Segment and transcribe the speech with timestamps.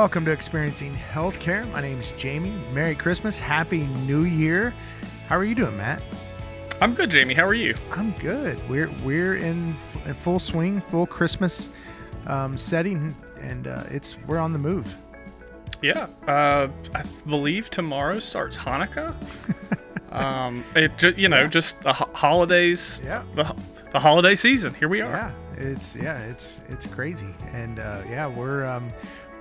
[0.00, 1.70] welcome to Experiencing Healthcare.
[1.72, 2.54] My name is Jamie.
[2.72, 3.38] Merry Christmas.
[3.38, 4.72] Happy New Year.
[5.28, 6.00] How are you doing, Matt?
[6.80, 7.34] I'm good, Jamie.
[7.34, 7.74] How are you?
[7.92, 8.58] I'm good.
[8.66, 11.70] We're we're in, f- in full swing, full Christmas
[12.26, 14.96] um, setting, and uh, it's we're on the move.
[15.82, 19.14] Yeah, uh, I believe tomorrow starts Hanukkah.
[20.12, 21.46] um, it ju- you know Yeah.
[21.48, 23.02] just the ho- holidays.
[23.04, 23.22] Yeah.
[23.36, 23.54] The,
[23.92, 24.72] the holiday season.
[24.72, 25.12] Here we are.
[25.12, 28.90] Yeah, it's yeah, it's it's crazy, and uh, yeah, we're um,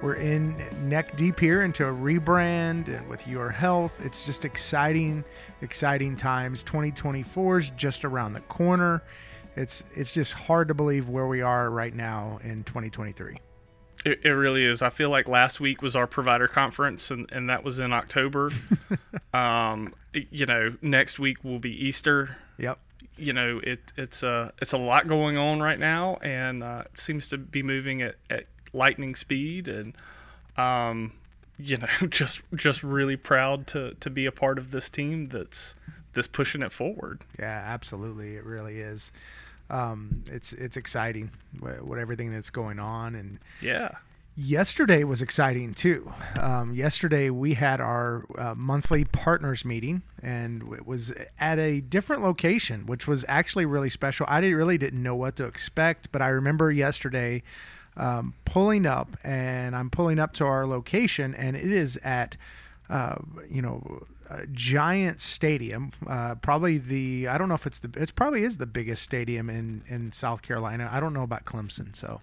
[0.02, 4.00] we're in neck deep here into a rebrand and with your health.
[4.06, 5.26] It's just exciting,
[5.62, 6.64] exciting times.
[6.64, 9.04] 2024 is just around the corner.
[9.58, 13.42] It's it's just hard to believe where we are right now in 2023.
[14.06, 14.82] It, it really is.
[14.82, 18.52] I feel like last week was our provider conference, and, and that was in October.
[19.34, 22.38] um, you know, next week will be Easter.
[22.58, 22.80] Yep.
[23.18, 26.98] You know, it it's a it's a lot going on right now, and uh, it
[26.98, 29.68] seems to be moving at, at lightning speed.
[29.68, 29.96] And
[30.58, 31.14] um,
[31.58, 35.76] you know, just just really proud to to be a part of this team that's
[36.14, 37.26] that's pushing it forward.
[37.38, 38.36] Yeah, absolutely.
[38.36, 39.12] It really is.
[39.70, 43.92] Um, it's it's exciting what, what everything that's going on and Yeah.
[44.36, 46.12] yesterday was exciting too.
[46.40, 52.24] Um, yesterday we had our uh, monthly partners meeting, and it was at a different
[52.24, 54.26] location, which was actually really special.
[54.28, 57.44] I didn't, really didn't know what to expect, but I remember yesterday
[58.00, 62.38] um, pulling up, and I'm pulling up to our location, and it is at
[62.90, 63.16] uh,
[63.50, 64.04] you know.
[64.32, 68.58] A giant stadium, uh, probably the I don't know if it's the it probably is
[68.58, 70.88] the biggest stadium in in South Carolina.
[70.92, 72.22] I don't know about Clemson, so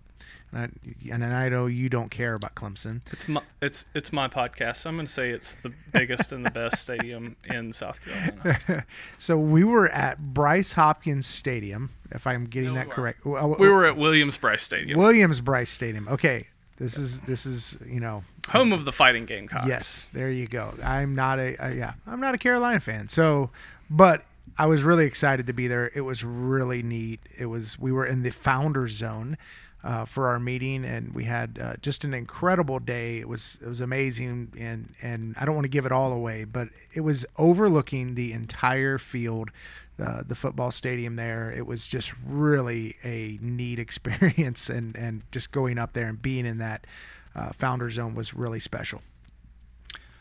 [0.52, 3.00] and I, and I know you don't care about Clemson.
[3.12, 4.77] It's my it's it's my podcast.
[4.77, 8.84] So I'm gonna say it's the biggest and the best stadium in South Carolina.
[9.19, 13.25] So we were at Bryce Hopkins Stadium, if I'm getting No, that correct.
[13.25, 13.33] We
[13.69, 16.09] were at Williams Brice Stadium, Williams Brice Stadium.
[16.09, 19.67] Okay, this is this is you know home of the Fighting Gamecocks.
[19.67, 20.75] yes, there you go.
[20.83, 23.09] I'm not a, a yeah, I'm not a Carolina fan.
[23.09, 23.50] So,
[23.91, 24.25] but
[24.59, 25.91] I was really excited to be there.
[25.94, 27.21] It was really neat.
[27.39, 29.37] It was we were in the founder zone.
[29.84, 33.19] Uh, for our meeting, and we had uh, just an incredible day.
[33.19, 36.43] It was it was amazing, and and I don't want to give it all away,
[36.43, 39.53] but it was overlooking the entire field,
[40.02, 41.50] uh, the football stadium there.
[41.50, 46.46] It was just really a neat experience, and and just going up there and being
[46.46, 46.86] in that
[47.34, 49.02] uh, founder zone was really special.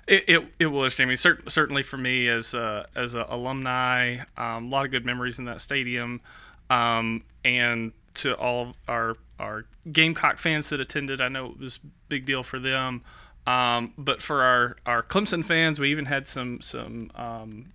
[0.07, 1.15] It, it, it was Jamie.
[1.15, 5.39] Cer- certainly for me as a, as a alumni, um, a lot of good memories
[5.39, 6.21] in that stadium,
[6.69, 11.79] um, and to all of our our Gamecock fans that attended, I know it was
[11.83, 13.01] a big deal for them.
[13.45, 17.73] Um, but for our, our Clemson fans, we even had some some um,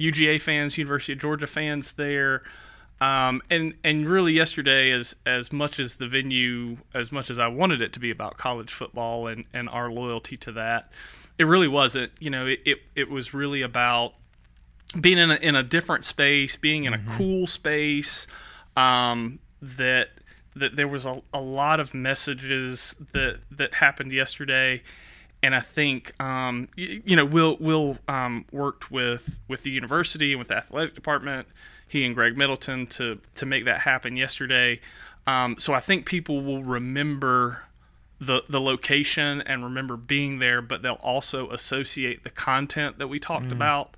[0.00, 2.42] UGA fans, University of Georgia fans there.
[3.00, 7.48] Um, and and really yesterday, as as much as the venue, as much as I
[7.48, 10.90] wanted it to be about college football and, and our loyalty to that,
[11.38, 12.12] it really wasn't.
[12.18, 14.14] You know, it, it, it was really about
[15.00, 18.26] being in a, in a different space, being in a cool space.
[18.76, 20.08] Um, that
[20.56, 24.82] that there was a, a lot of messages that that happened yesterday
[25.42, 30.32] and I think um, you, you know Will Will um, worked with with the university
[30.32, 31.48] and with the athletic department.
[31.86, 34.80] He and Greg Middleton to to make that happen yesterday.
[35.26, 37.64] Um, so I think people will remember
[38.20, 43.18] the the location and remember being there, but they'll also associate the content that we
[43.18, 43.96] talked about.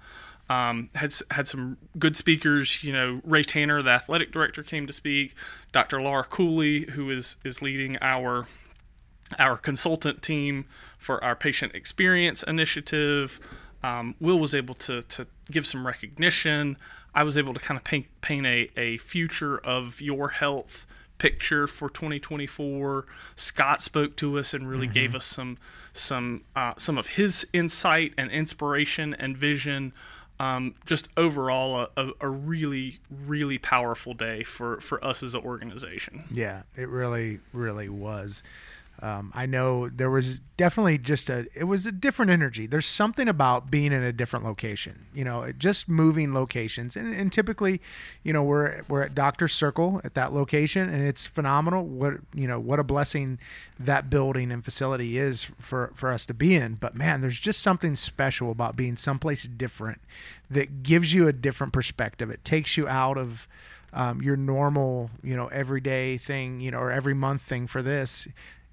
[0.48, 2.84] Um, had had some good speakers.
[2.84, 5.34] You know, Ray Tanner, the athletic director, came to speak.
[5.72, 6.00] Dr.
[6.00, 8.46] Laura Cooley, who is is leading our
[9.38, 10.66] our consultant team
[11.02, 13.40] for our patient experience initiative.
[13.82, 16.76] Um, Will was able to, to give some recognition.
[17.14, 20.86] I was able to kind of paint, paint a, a future of your health
[21.18, 23.06] picture for 2024.
[23.34, 25.58] Scott spoke to us and really gave us some
[25.92, 29.92] some uh, some of his insight and inspiration and vision.
[30.40, 35.42] Um, just overall, a, a, a really really powerful day for for us as an
[35.42, 36.24] organization.
[36.30, 38.42] Yeah, it really, really was.
[39.02, 42.68] Um, I know there was definitely just a it was a different energy.
[42.68, 46.94] There's something about being in a different location, you know, just moving locations.
[46.94, 47.80] And, and typically,
[48.22, 51.84] you know, we're we're at Doctor Circle at that location, and it's phenomenal.
[51.84, 53.40] What you know, what a blessing
[53.80, 56.74] that building and facility is for for us to be in.
[56.74, 60.00] But man, there's just something special about being someplace different
[60.48, 62.30] that gives you a different perspective.
[62.30, 63.48] It takes you out of
[63.92, 68.28] um, your normal, you know, everyday thing, you know, or every month thing for this,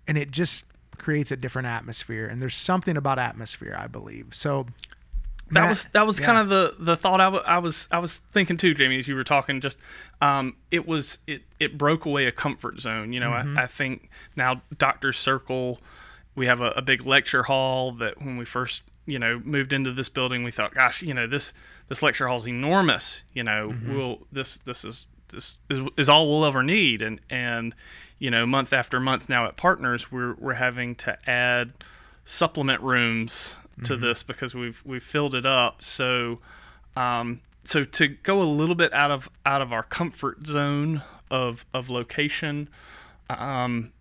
[0.10, 0.66] and it just
[0.98, 2.26] creates a different atmosphere.
[2.26, 4.30] And there's something about atmosphere, I believe.
[4.32, 4.66] So
[5.52, 6.26] that was that was yeah.
[6.26, 9.08] kind of the the thought I, w- I was I was thinking too, Jamie, as
[9.08, 9.62] you were talking.
[9.62, 9.80] Just
[10.20, 13.14] um, it was it it broke away a comfort zone.
[13.14, 13.58] You know, Mm-hmm.
[13.58, 15.80] I, I think now Doctor Circle
[16.36, 19.94] we have a, a big lecture hall that when we first you know moved into
[19.94, 21.54] this building, we thought, gosh, you know this
[21.88, 23.24] this lecture hall is enormous.
[23.34, 27.76] You know, we'll this this is this is, is all we'll ever need, and and
[28.20, 31.74] you know month after month now at Partners, we're we're having to add
[32.26, 35.84] supplement rooms to this because we've we've filled it up.
[35.84, 36.40] So
[36.96, 41.02] um, so to go a little bit out of out of our comfort zone
[41.32, 42.70] of of location,
[43.30, 43.92] um,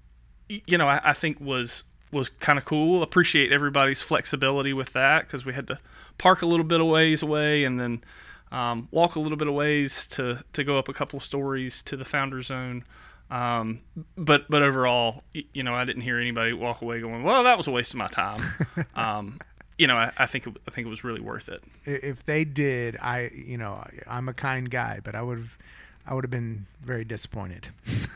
[0.49, 3.03] you know, I, I think was was kind of cool.
[3.03, 5.79] Appreciate everybody's flexibility with that because we had to
[6.17, 8.03] park a little bit of ways away and then
[8.51, 11.83] um, walk a little bit of ways to to go up a couple of stories
[11.85, 12.85] to the founder zone.
[13.31, 13.81] Um,
[14.17, 17.67] but but overall, you know, I didn't hear anybody walk away going, "Well, that was
[17.67, 18.41] a waste of my time."
[18.95, 19.39] um,
[19.77, 21.63] you know, I, I think it, I think it was really worth it.
[21.85, 25.59] If they did, I you know I'm a kind guy, but I would have
[26.07, 27.69] I would have been very disappointed.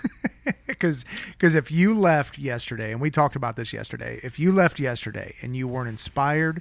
[0.67, 4.81] Because because if you left yesterday, and we talked about this yesterday, if you left
[4.81, 6.61] yesterday and you weren't inspired,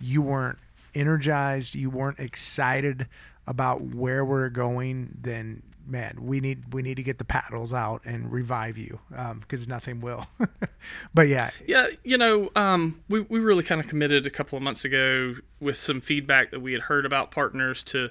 [0.00, 0.58] you weren't
[0.94, 3.06] energized, you weren't excited
[3.46, 8.02] about where we're going, then man, we need we need to get the paddles out
[8.04, 9.00] and revive you
[9.40, 10.26] because nothing will.
[11.14, 14.62] but yeah, Yeah, you know, um, we, we really kind of committed a couple of
[14.62, 18.10] months ago with some feedback that we had heard about partners to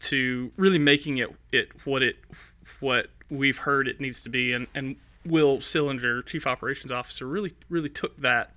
[0.00, 2.16] to really making it it what it
[2.80, 7.52] what we've heard it needs to be, and and Will Sillinger, Chief Operations Officer, really
[7.68, 8.52] really took that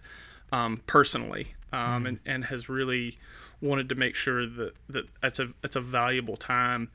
[0.51, 3.17] um, personally, um, and and has really
[3.61, 6.89] wanted to make sure that that that's a that's a valuable time.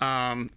[0.00, 0.50] Um,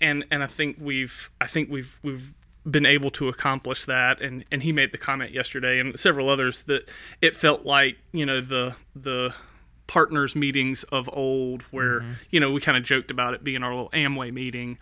[0.00, 2.34] and and I think we've I think we've we've
[2.68, 4.20] been able to accomplish that.
[4.20, 6.88] And and he made the comment yesterday and several others that
[7.20, 9.34] it felt like you know the the
[9.86, 12.00] partners meetings of old where
[12.30, 14.78] you know we kind of joked about it being our little Amway meeting.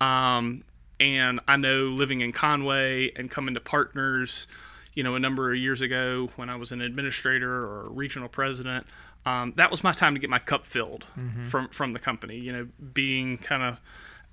[0.00, 0.64] Um
[1.00, 4.46] and I know living in Conway and coming to partners
[4.94, 8.28] you know a number of years ago when I was an administrator or a regional
[8.28, 8.86] president
[9.26, 11.04] um, that was my time to get my cup filled
[11.48, 13.78] from from the company you know being kind of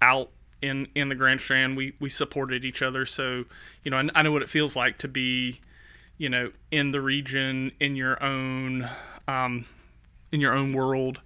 [0.01, 0.29] out
[0.61, 1.77] in in the Grand Strand.
[1.77, 3.45] We we supported each other, so
[3.83, 5.61] you know I, I know what it feels like to be,
[6.17, 8.89] you know, in the region in your own
[9.27, 9.65] um,
[10.31, 11.21] in your own world,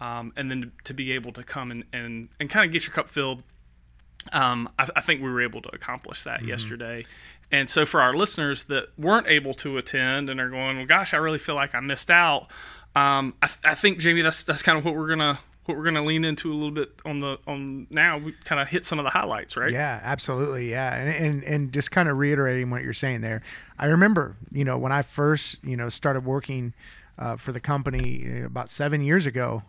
[0.00, 2.92] um, and then to be able to come and and, and kind of get your
[2.92, 3.42] cup filled.
[4.32, 7.04] Um, I, I think we were able to accomplish that yesterday.
[7.52, 11.12] And so, for our listeners that weren't able to attend and are going, well, gosh,
[11.12, 12.48] I really feel like I missed out.
[12.96, 16.04] Um, I, I think Jamie, that's that's kind of what we're gonna what we're gonna
[16.04, 18.18] lean into a little bit on the on now.
[18.18, 19.70] We kind of hit some of the highlights, right?
[19.70, 20.70] Yeah, absolutely.
[20.70, 23.42] Yeah, and and, and just kind of reiterating what you're saying there.
[23.78, 26.74] I remember, you know, when I first, you know, started working
[27.18, 29.62] uh, for the company uh, about seven years ago,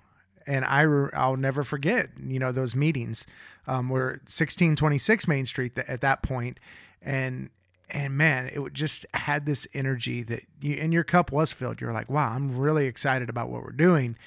[0.47, 3.25] and I re- I'll never forget, you know, those meetings.
[3.67, 6.59] Um, we're 1626 Main Street th- at that point,
[7.01, 7.49] and
[7.89, 11.81] and man, it just had this energy that you and your cup was filled.
[11.81, 14.17] You're like, wow, I'm really excited about what we're doing,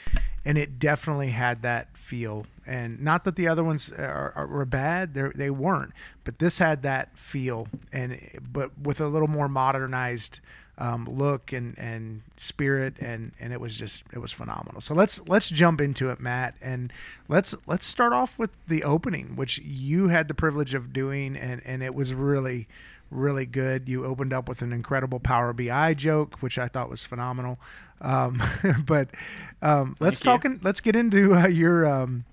[0.49, 2.47] and it definitely had that feel.
[2.67, 5.93] And not that the other ones are, are, were bad, they they weren't,
[6.25, 8.19] but this had that feel, and
[8.51, 10.41] but with a little more modernized
[10.79, 14.81] um, look and and spirit, and and it was just it was phenomenal.
[14.81, 16.95] So let's let's jump into it, Matt, and
[17.29, 21.61] let's let's start off with the opening, which you had the privilege of doing, and
[21.67, 22.69] and it was really
[23.11, 23.89] really good.
[23.89, 27.59] You opened up with an incredible Power BI joke, which I thought was phenomenal.
[28.01, 28.43] Um,
[28.85, 29.11] but
[29.63, 30.45] um, let's Thank talk.
[30.45, 32.25] In, let's get into uh, your um,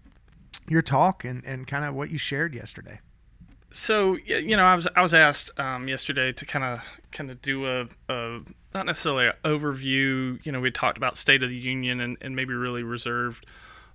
[0.67, 3.00] your talk and, and kind of what you shared yesterday.
[3.72, 7.41] So you know, I was I was asked um, yesterday to kind of kind of
[7.41, 8.39] do a, a
[8.74, 10.39] not necessarily an overview.
[10.46, 13.46] You know, we talked about State of the Union and, and maybe really reserved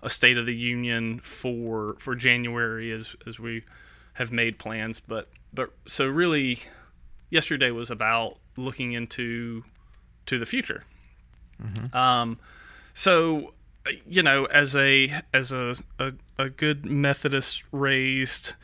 [0.02, 3.64] a State of the Union for for January as as we
[4.14, 5.00] have made plans.
[5.00, 6.60] But but so really,
[7.30, 9.64] yesterday was about looking into
[10.26, 10.84] to the future.
[11.92, 12.38] Um,
[12.94, 13.52] so
[14.06, 18.54] you know, as a as a a, a good Methodist raised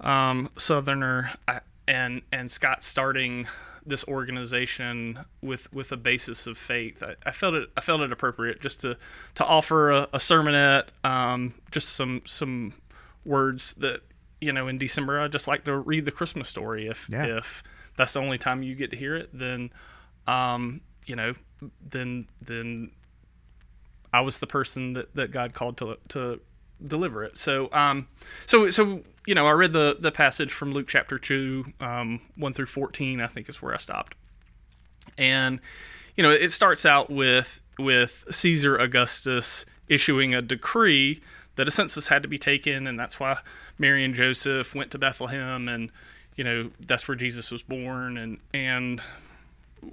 [0.00, 3.46] um, Southerner, I, and and Scott starting
[3.84, 7.02] this organization with with a basis of faith.
[7.02, 8.96] I, I felt it I felt it appropriate just to
[9.36, 12.72] to offer a, a sermonette, um, just some some
[13.24, 14.00] words that
[14.46, 16.86] you know in December I just like to read the Christmas story.
[16.86, 17.26] If Yeah.
[17.38, 17.62] if
[17.96, 19.70] that's the only time you get to hear it, then
[20.26, 21.34] um, you know
[21.86, 22.92] then then
[24.12, 26.40] I was the person that, that God called to to
[26.86, 27.36] deliver it.
[27.38, 28.08] So um
[28.46, 32.52] so so you know I read the the passage from Luke chapter two um one
[32.52, 34.14] through fourteen I think is where I stopped,
[35.18, 35.60] and
[36.16, 41.20] you know it starts out with with Caesar Augustus issuing a decree
[41.56, 43.38] that a census had to be taken, and that's why
[43.78, 45.90] Mary and Joseph went to Bethlehem, and
[46.36, 49.02] you know that's where Jesus was born, and and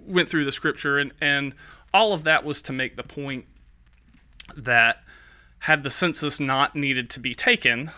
[0.05, 1.53] went through the scripture, and and
[1.93, 3.45] all of that was to make the point
[4.55, 5.03] that
[5.59, 7.89] had the census not needed to be taken,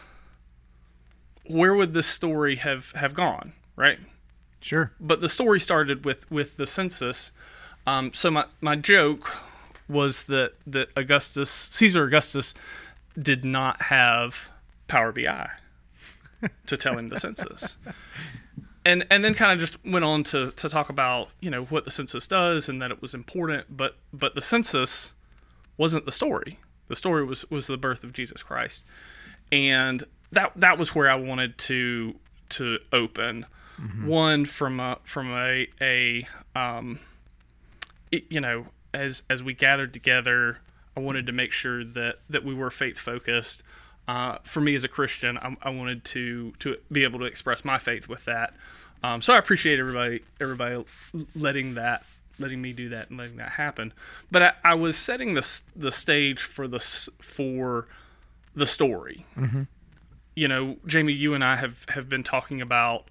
[1.48, 3.53] where would this story have have gone?
[3.75, 4.00] Right.
[4.60, 4.91] Sure.
[5.00, 7.31] But the story started with with the census.
[7.88, 9.36] Um, so my my joke
[9.88, 12.53] was that that Augustus Caesar Augustus
[13.19, 14.51] did not have
[14.88, 15.50] Power BI
[16.67, 17.77] to tell him the census.
[18.86, 21.86] And and then kind of just went on to, to talk about, you know, what
[21.86, 25.13] the census does and that it was important, but but the census
[25.77, 26.60] wasn't the story.
[26.88, 28.86] The story was was the birth of Jesus Christ.
[29.51, 32.15] And that that was where I wanted to
[32.50, 33.45] to open.
[33.81, 34.07] Mm-hmm.
[34.07, 37.00] One from a from a a um,
[38.12, 40.60] it, you know as as we gathered together,
[40.95, 43.63] I wanted to make sure that that we were faith focused.
[44.07, 47.65] Uh, for me as a Christian, I, I, wanted to to be able to express
[47.65, 48.53] my faith with that.
[49.01, 50.83] Um, so I appreciate everybody everybody
[51.35, 52.05] letting that
[52.39, 53.93] letting me do that and letting that happen.
[54.31, 56.79] But I, I was setting the the stage for the
[57.19, 57.87] for
[58.55, 59.25] the story.
[59.37, 59.63] Mm-hmm.
[60.35, 63.09] You know, Jamie, you and I have have been talking about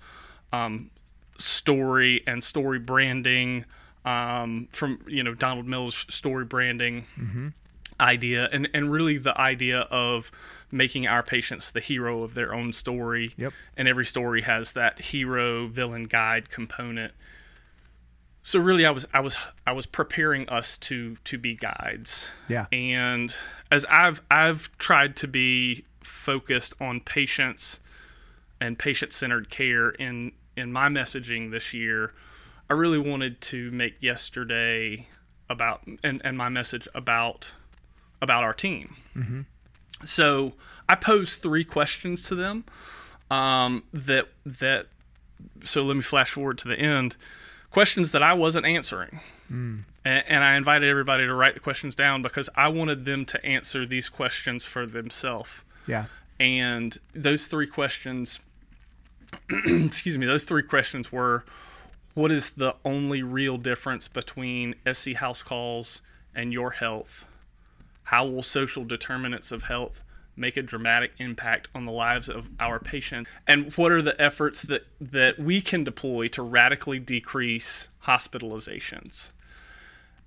[0.53, 0.91] um,
[1.39, 3.65] story and story branding
[4.05, 7.49] um, from you know Donald Miller's story branding mm-hmm.
[8.01, 10.31] Idea, and and really the idea of
[10.71, 13.35] making our patients the hero of their own story.
[13.37, 13.53] Yep.
[13.77, 17.13] And every story has that hero villain guide component.
[18.43, 19.37] So really I was I was
[19.67, 22.29] I was preparing us to to be guides.
[22.49, 22.67] Yeah.
[22.73, 23.35] And
[23.71, 27.81] as I've I've tried to be focused on patients
[28.61, 32.13] and patient-centered care in in my messaging this year,
[32.69, 35.09] I really wanted to make yesterday
[35.49, 37.53] about and, and my message about
[38.21, 38.97] about our team.
[39.17, 39.41] Mm-hmm.
[40.05, 40.55] So
[40.89, 42.65] I posed three questions to them
[43.31, 44.87] um, that that.
[45.65, 47.17] So let me flash forward to the end.
[47.71, 49.83] Questions that I wasn't answering, mm.
[50.05, 53.45] and, and I invited everybody to write the questions down because I wanted them to
[53.45, 55.65] answer these questions for themselves.
[55.87, 56.05] Yeah.
[56.39, 58.41] And those three questions,
[59.67, 61.45] excuse me, those three questions were
[62.15, 66.01] what is the only real difference between SC HouseCalls
[66.35, 67.27] and your health?
[68.05, 70.03] How will social determinants of health
[70.37, 73.31] make a dramatic impact on the lives of our patients?
[73.47, 79.33] And what are the efforts that, that we can deploy to radically decrease hospitalizations?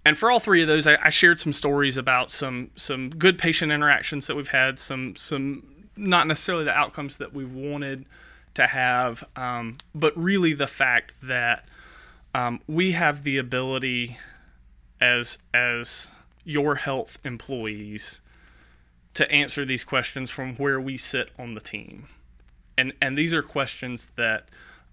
[0.05, 3.37] And for all three of those, I, I shared some stories about some some good
[3.37, 5.63] patient interactions that we've had, some some
[5.97, 8.05] not necessarily the outcomes that we wanted
[8.53, 11.65] to have, um, but really the fact that
[12.33, 14.17] um, we have the ability
[15.01, 16.09] as as
[16.47, 18.21] your health employees
[19.13, 22.07] to answer these questions from where we sit on the team
[22.77, 24.47] and and these are questions that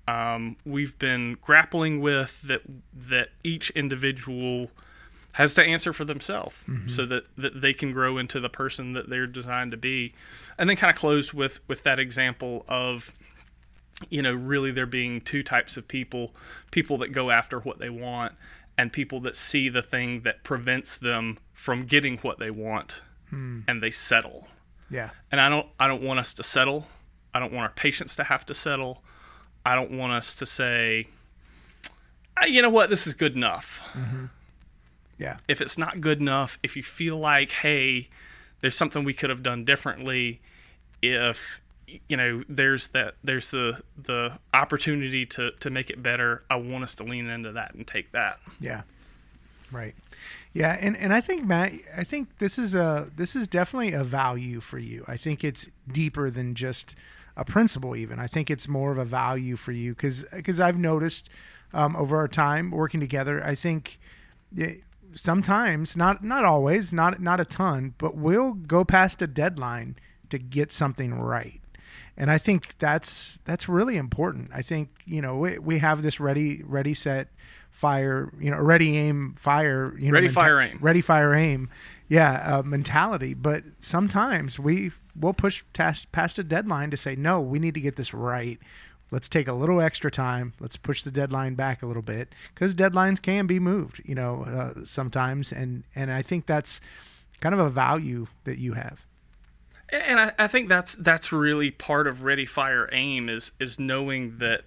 [0.06, 4.70] um, we've been grappling with that that each individual
[5.32, 6.88] has to answer for themselves mm-hmm.
[6.88, 10.12] so that, that they can grow into the person that they're designed to be
[10.58, 13.12] and then kind of close with with that example of
[14.11, 16.34] you know, really there being two types of people
[16.70, 18.34] people that go after what they want,
[18.76, 23.61] and people that see the thing that prevents them from getting what they want hmm.
[23.69, 24.49] and they settle.
[24.90, 25.11] Yeah.
[25.31, 26.87] And I don't I don't want us to settle.
[27.33, 29.02] I don't want our patients to have to settle.
[29.66, 31.07] I don't want us to say,
[32.47, 33.83] you know what, this is good enough.
[33.95, 34.26] Mm-hmm.
[35.19, 35.38] Yeah.
[35.49, 38.09] If it's not good enough, if you feel like, hey,
[38.61, 40.40] there's something we could have done differently,
[41.00, 41.61] if
[42.09, 46.43] you know there's that there's the the opportunity to to make it better.
[46.50, 48.38] I want us to lean into that and take that.
[48.61, 48.83] Yeah.
[49.73, 49.95] Right.
[50.53, 54.05] Yeah and and i think matt i think this is a this is definitely a
[54.05, 55.05] value for you.
[55.09, 56.95] I think it's deeper than just
[57.37, 58.21] a principle even.
[58.21, 61.29] I think it's more of a value for you because because i've noticed
[61.73, 63.99] um, over our time working together i think
[65.14, 69.97] sometimes not not always not not a ton but we'll go past a deadline
[70.29, 71.61] to get something right
[72.16, 74.50] and I think that's that's really important.
[74.54, 77.28] I think you know we, we have this ready ready set
[77.71, 80.78] fire you know ready aim fire you know ready menta- fire aim.
[80.80, 81.68] ready fire aim.
[82.09, 83.35] Yeah uh, mentality.
[83.35, 87.80] But sometimes we will push past, past a deadline to say no we need to
[87.80, 88.59] get this right.
[89.11, 90.54] Let's take a little extra time.
[90.61, 94.44] Let's push the deadline back a little bit because deadlines can be moved you know
[94.44, 95.52] uh, sometimes.
[95.52, 96.80] And and i think that's
[97.40, 99.04] kind of a value that you have
[99.95, 104.39] and I, I, think that's that's really part of ready fire aim is is knowing
[104.39, 104.65] that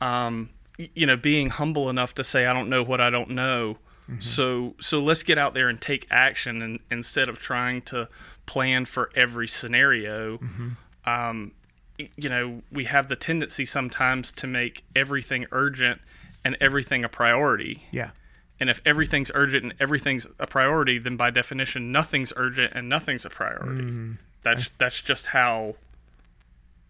[0.00, 3.78] um, you know being humble enough to say i don't know what i don't know
[4.08, 4.20] mm-hmm.
[4.20, 8.08] so so let's get out there and take action and instead of trying to
[8.46, 10.68] plan for every scenario mm-hmm.
[11.10, 11.52] um,
[11.98, 16.00] you know we have the tendency sometimes to make everything urgent
[16.44, 18.10] and everything a priority yeah
[18.60, 23.24] And if everything's urgent and everything's a priority, then by definition, nothing's urgent and nothing's
[23.24, 23.84] a priority.
[23.84, 24.12] Mm-hmm.
[24.42, 25.76] That's that's just how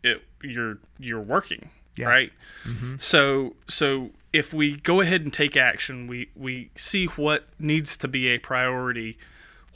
[0.02, 2.06] it you're you're working, Yeah.
[2.08, 2.32] right?
[2.64, 2.96] Mm-hmm.
[2.98, 8.08] So so if we go ahead and take action, we we see what needs to
[8.08, 9.18] be a priority,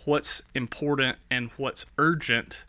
[0.05, 2.65] what's important and what's urgent,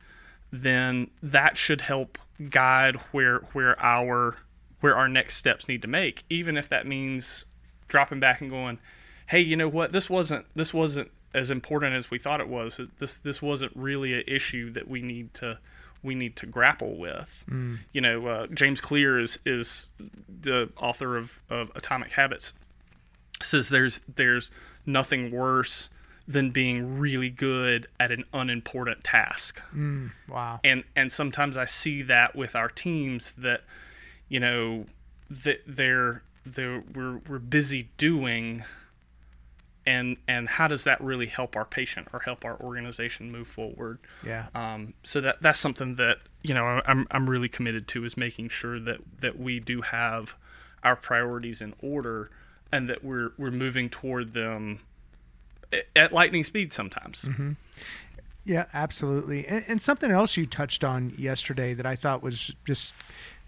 [0.52, 2.18] then that should help
[2.50, 4.38] guide where where our
[4.82, 7.46] where our next steps need to make, even if that means
[7.88, 8.80] dropping back and going,
[9.28, 9.92] "Hey, you know what?
[9.92, 12.80] This wasn't this wasn't as important as we thought it was.
[13.00, 15.60] This this wasn't really an issue that we need to
[16.02, 17.44] we need to grapple with."
[17.94, 19.92] You know, uh, James Clear is is
[20.28, 22.54] the author of, of Atomic Habits.
[23.42, 24.50] Says there's there's
[24.86, 25.90] nothing worse
[26.28, 29.62] than being really good at an unimportant task
[30.28, 30.60] Wow.
[30.64, 33.62] and and sometimes I see that with our teams that
[34.28, 34.86] you know
[35.30, 38.64] that they're they're we're we're busy doing
[39.86, 44.00] and and how does that really help our patient or help our organization move forward
[44.26, 44.48] Yeah.
[44.56, 48.50] um, so that that's something that you know I'm I'm really committed to is making
[48.50, 50.36] sure that that we do have
[50.84, 52.30] our priorities in order
[52.72, 54.80] and that we're we're moving toward them
[55.96, 57.28] at lightning speed sometimes
[58.48, 59.48] Yeah, absolutely.
[59.48, 62.94] And, and something else you touched on yesterday that I thought was just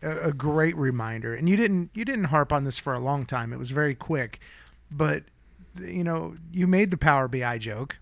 [0.01, 1.36] a, a great reminder.
[1.36, 3.53] And you didn't you didn't harp on this for a long time.
[3.53, 4.39] It was very quick,
[4.89, 5.22] but
[5.81, 7.98] you know you made the Power BI joke,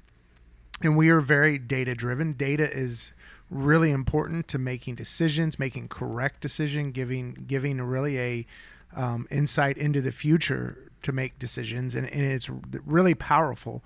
[0.82, 2.34] and we are very data driven.
[2.34, 3.14] Data is
[3.50, 8.46] really important to making decisions, making correct decision, giving giving really a
[8.96, 12.50] um, insight into the future to make decisions, and, and it's
[12.86, 13.84] really powerful.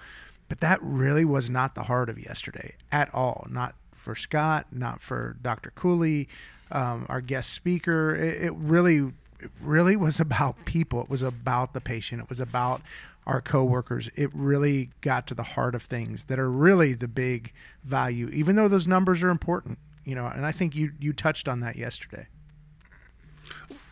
[0.48, 3.46] But that really was not the heart of yesterday at all.
[3.50, 5.72] Not for Scott, not for Dr.
[5.76, 6.28] Cooley,
[6.72, 8.16] um, our guest speaker.
[8.16, 11.02] It, it really, it really was about people.
[11.02, 12.22] It was about the patient.
[12.22, 12.82] It was about
[13.30, 14.10] our coworkers.
[14.16, 18.56] It really got to the heart of things that are really the big value, even
[18.56, 19.78] though those numbers are important.
[20.04, 22.28] You know, and I think you you touched on that yesterday.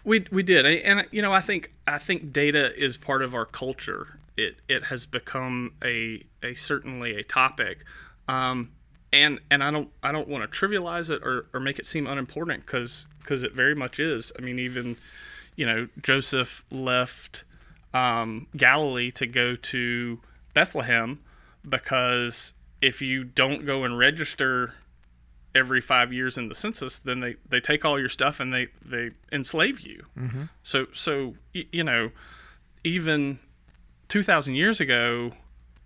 [0.04, 3.46] We we did, and you know, I think I think data is part of our
[3.46, 4.20] culture.
[4.36, 7.86] It it has become a a certainly a topic,
[8.28, 8.72] um,
[9.14, 12.08] and and I don't I don't want to trivialize it or, or make it seem
[12.08, 14.32] unimportant because because it very much is.
[14.40, 14.98] I mean, even
[15.56, 17.44] you know, Joseph left
[17.94, 20.20] um, Galilee to go to
[20.54, 21.20] Bethlehem
[21.68, 24.74] because if you don't go and register
[25.56, 28.68] every five years in the census, then they, they take all your stuff and they,
[28.86, 30.06] they enslave you.
[30.18, 30.44] Mm-hmm.
[30.64, 32.12] So so you know,
[32.84, 33.40] even
[34.08, 35.32] two thousand years ago,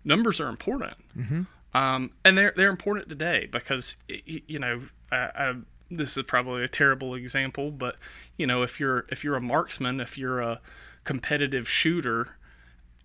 [0.04, 1.78] numbers are important, mm-hmm.
[1.78, 5.54] um, and they're they're important today because you know I, I,
[5.90, 7.96] this is probably a terrible example, but
[8.38, 10.60] you know if you're if you're a marksman, if you're a
[11.04, 12.36] competitive shooter,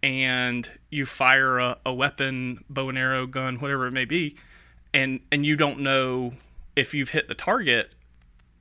[0.02, 4.36] and you fire a, a weapon, bow and arrow, gun, whatever it may be,
[4.92, 6.32] and and you don't know
[6.74, 7.94] if you've hit the target,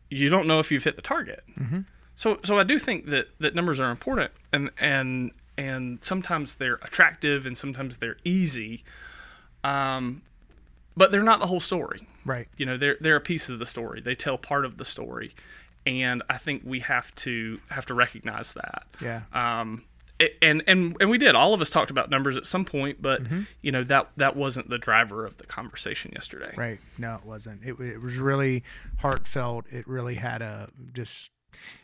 [0.10, 1.44] you don't know if you've hit the target.
[1.60, 1.82] Mm-hmm.
[2.16, 6.80] So so I do think that that numbers are important, and and and sometimes they're
[6.82, 8.84] attractive, and sometimes they're easy,
[9.64, 10.22] um,
[10.96, 12.08] but they're not the whole story.
[12.26, 12.48] Right.
[12.58, 14.02] You know, they're they're a piece of the story.
[14.02, 15.36] They tell part of the story,
[15.86, 18.84] and I think we have to have to recognize that.
[19.02, 19.22] Yeah.
[19.34, 19.84] Um,
[20.42, 21.36] and and and we did.
[21.36, 23.42] All of us talked about numbers at some point, but Mm-hmm.
[23.62, 26.54] you know that that wasn't the driver of the conversation yesterday.
[26.56, 26.80] Right.
[26.98, 27.64] No, it wasn't.
[27.64, 28.64] It, it was really
[29.00, 29.66] heartfelt.
[29.72, 31.32] It really had a just,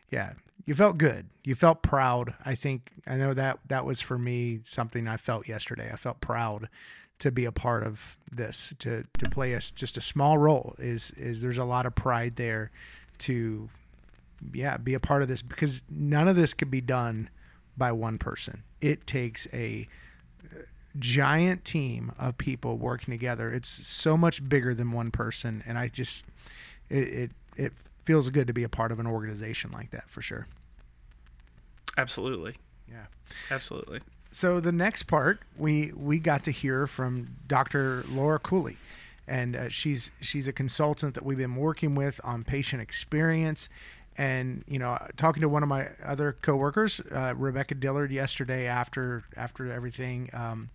[0.10, 0.34] yeah.
[0.66, 1.28] You felt good.
[1.44, 2.36] You felt proud.
[2.46, 5.90] I think I know that that was for me something I felt yesterday.
[5.92, 6.70] I felt proud
[7.20, 8.74] to be a part of this.
[8.80, 12.36] To to play us just a small role is is there's a lot of pride
[12.38, 12.72] there
[13.20, 13.70] to,
[14.54, 17.30] yeah, be a part of this because none of this could be done
[17.78, 18.64] by one person.
[18.82, 19.88] It takes a
[21.00, 23.52] giant team of people working together.
[23.52, 26.26] It's so much bigger than one person, and I just
[26.90, 27.74] it it, it
[28.04, 30.48] feels good to be a part of an organization like that for sure.
[31.98, 32.56] Absolutely,
[32.90, 33.06] Yeah.
[33.50, 34.00] absolutely.
[34.32, 38.06] So the next part, we we got to hear from Dr.
[38.10, 38.78] Laura Cooley,
[39.28, 43.70] and uh, she's she's a consultant that we've been working with on patient experience.
[44.22, 49.24] And you know, talking to one of my other coworkers, uh, Rebecca Dillard, yesterday after
[49.36, 50.70] after everything, um,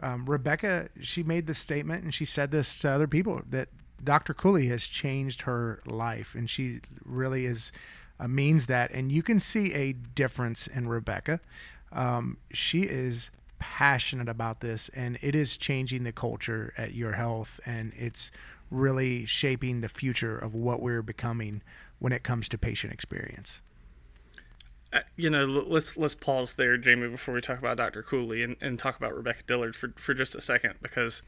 [0.00, 3.68] um, Rebecca she made this statement and she said this to other people that
[4.02, 4.32] Dr.
[4.32, 7.72] Cooley has changed her life, and she really is
[8.20, 8.90] uh, means that.
[8.92, 11.40] And you can see a difference in Rebecca.
[11.92, 17.60] Um, she is passionate about this, and it is changing the culture at Your Health,
[17.66, 18.30] and it's
[18.70, 21.60] really shaping the future of what we're becoming
[21.98, 23.62] when it comes to patient experience.
[24.92, 28.02] uh, you know, let's let's pause there, Jamie, before we talk about Dr.
[28.02, 31.22] Cooley and, and talk about Rebecca Dillard for, for just a second, because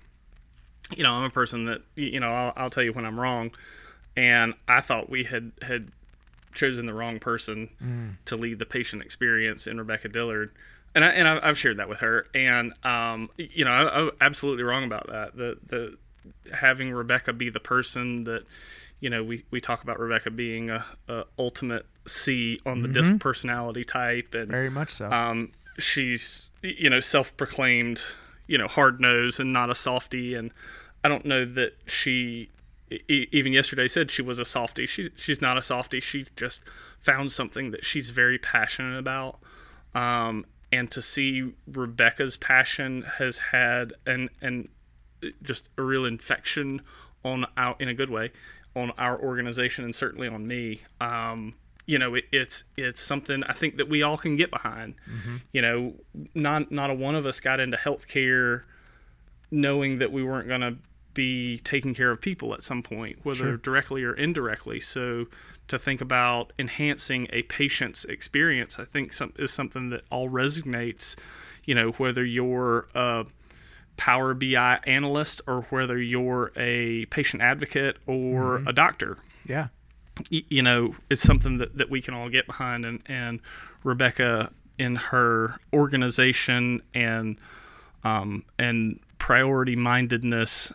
[0.97, 3.51] you know I'm a person that you know I'll, I'll tell you when I'm wrong,
[4.17, 5.91] and I thought we had had
[6.55, 8.17] chosen the wrong person mm.
[8.25, 10.53] to lead the patient experience in Rebecca Dillard,
[10.95, 14.65] and I, and I've shared that with her, and um, you know I, I'm absolutely
[14.65, 15.37] wrong about that.
[15.37, 15.99] The the
[16.55, 18.45] having Rebecca be the person that
[19.01, 22.95] you know, we, we talk about Rebecca being a, a ultimate C on the mm-hmm.
[22.95, 25.11] DISC personality type, and very much so.
[25.11, 28.03] Um, she's you know self-proclaimed
[28.47, 30.51] you know hard nose and not a softy, and
[31.03, 32.51] I don't know that she
[33.09, 34.87] even yesterday said she was a softy.
[34.87, 36.01] She's she's not a softy.
[36.01, 36.63] She just
[36.99, 39.39] found something that she's very passionate about.
[39.95, 44.69] Um, and to see Rebecca's passion has had an and
[45.43, 46.83] just a real infection
[47.25, 48.31] on out in a good way
[48.77, 50.83] on our organization and certainly on me.
[51.01, 51.55] Um,
[51.87, 54.95] you know, it, it's it's something I think that we all can get behind.
[55.11, 55.37] Mm-hmm.
[55.53, 55.95] You know,
[56.35, 58.63] not not a one of us got into healthcare
[59.51, 60.77] knowing that we weren't going to
[61.13, 63.57] be taking care of people at some point, whether sure.
[63.57, 64.79] directly or indirectly.
[64.79, 65.27] So
[65.67, 71.17] to think about enhancing a patient's experience, I think some, is something that all resonates.
[71.65, 73.27] You know, whether you're a
[74.01, 78.69] Power BI analyst or whether you're a patient advocate or mm-hmm.
[78.69, 79.19] a doctor.
[79.47, 79.69] Yeah.
[80.31, 82.87] you know, it's something that, that we can all get behind.
[82.87, 83.41] And, and
[83.85, 87.37] Rebecca, in her organization and
[88.03, 90.73] um, and priority mindedness,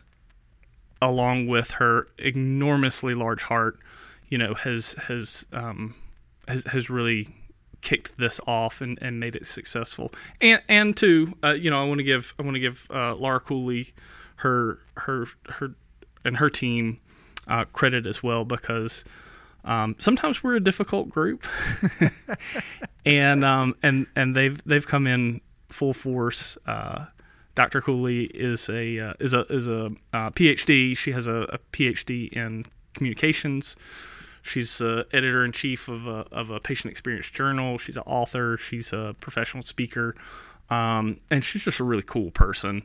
[1.01, 3.79] along with her enormously large heart,
[4.29, 5.95] you know, has has um,
[6.47, 7.27] has has really
[7.85, 10.11] kicked this off and, and made it successful.
[10.41, 13.15] And and two, uh, you know, I want to give I want to give uh,
[13.15, 13.93] Laura Cooley
[14.37, 15.75] her her her
[16.25, 16.99] and her team
[17.47, 19.05] uh, credit as well because
[19.63, 21.47] um, sometimes we're a difficult group,
[23.05, 26.57] and um, and and they've they've come in full force.
[26.65, 27.05] Uh,
[27.53, 27.81] Dr.
[27.81, 30.97] Cooley is a uh, is a is a uh, PhD.
[30.97, 33.77] She has a, a PhD in communications.
[34.45, 37.79] She's uh, editor in chief of a, of a patient experience journal.
[37.79, 38.57] She's an author.
[38.57, 40.13] She's a professional speaker,
[40.69, 42.83] um, and she's just a really cool person.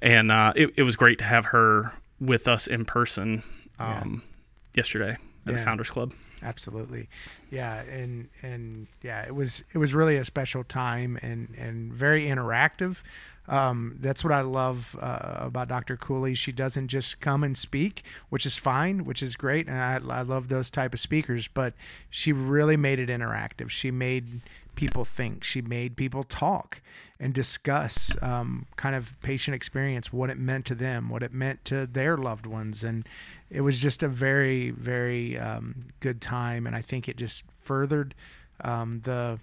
[0.00, 3.42] And uh, it, it was great to have her with us in person
[3.78, 4.80] um, yeah.
[4.80, 5.52] yesterday at yeah.
[5.52, 6.14] the Founders Club.
[6.42, 7.10] Absolutely,
[7.50, 12.22] yeah, and and yeah, it was it was really a special time and and very
[12.22, 13.02] interactive.
[13.48, 15.96] Um, that's what I love uh, about Dr.
[15.96, 16.34] Cooley.
[16.34, 20.22] She doesn't just come and speak, which is fine, which is great, and I, I
[20.22, 21.48] love those type of speakers.
[21.48, 21.74] But
[22.10, 23.70] she really made it interactive.
[23.70, 24.40] She made
[24.74, 25.44] people think.
[25.44, 26.80] She made people talk
[27.20, 31.64] and discuss um, kind of patient experience, what it meant to them, what it meant
[31.66, 33.06] to their loved ones, and
[33.50, 36.66] it was just a very, very um, good time.
[36.66, 38.14] And I think it just furthered
[38.62, 39.38] um, the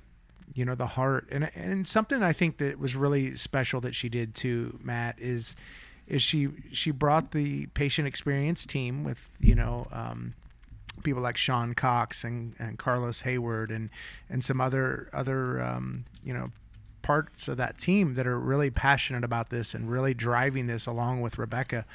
[0.54, 1.28] you know the heart.
[1.32, 5.56] And and something I think that was really special that she did too Matt is
[6.08, 10.34] is she she brought the patient experience team with you know um,
[11.04, 13.90] people like Sean Cox and, and Carlos Hayward and
[14.30, 16.52] and some other other um, you know
[17.02, 21.22] parts of that team that are really passionate about this and really driving this along
[21.22, 21.86] with Rebecca.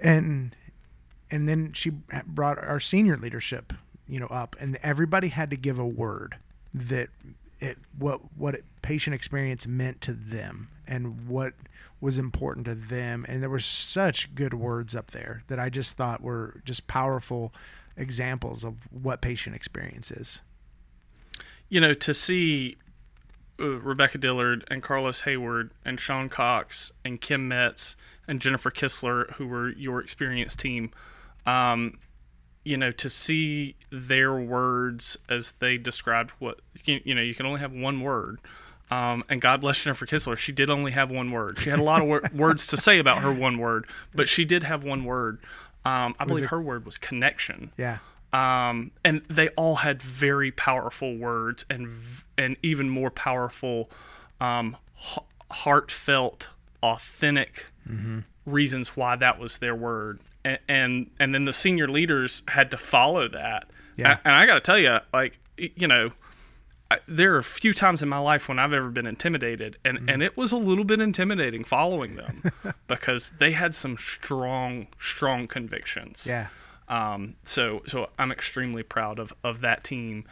[0.00, 0.54] And
[1.30, 1.90] and then she
[2.26, 3.72] brought our senior leadership
[4.08, 6.36] you know up and everybody had to give a word
[6.72, 7.08] that
[7.60, 11.54] it what what it, patient experience meant to them and what
[12.00, 15.96] was important to them and there were such good words up there that I just
[15.96, 17.52] thought were just powerful
[17.96, 20.42] examples of what patient experience is.
[21.68, 22.76] You know, to see
[23.58, 27.96] uh, Rebecca Dillard and Carlos Hayward and Sean Cox and Kim Metz
[28.28, 30.90] and Jennifer Kistler, who were your experience team,
[31.46, 31.98] um,
[32.66, 37.60] you know, to see their words as they described what you, know, you can only
[37.60, 38.40] have one word.
[38.90, 40.36] Um, and God bless Jennifer Kistler.
[40.36, 41.58] She did only have one word.
[41.60, 44.44] She had a lot of wor- words to say about her one word, but she
[44.44, 45.38] did have one word.
[45.84, 46.50] Um, I believe it?
[46.50, 47.70] her word was connection.
[47.76, 47.98] Yeah.
[48.32, 51.88] Um, and they all had very powerful words and
[52.36, 53.88] and even more powerful,
[54.40, 54.76] um,
[55.50, 56.48] heartfelt,
[56.82, 58.20] authentic mm-hmm.
[58.44, 62.76] reasons why that was their word and, and and then the senior leaders had to
[62.76, 63.68] follow that.
[63.96, 64.18] Yeah.
[64.24, 66.12] And I got to tell you, like you know,
[67.08, 70.12] there are a few times in my life when I've ever been intimidated, and mm.
[70.12, 72.42] and it was a little bit intimidating following them
[72.88, 76.26] because they had some strong, strong convictions.
[76.28, 76.48] Yeah.
[76.88, 77.34] Um.
[77.42, 80.24] So so I'm extremely proud of of that team.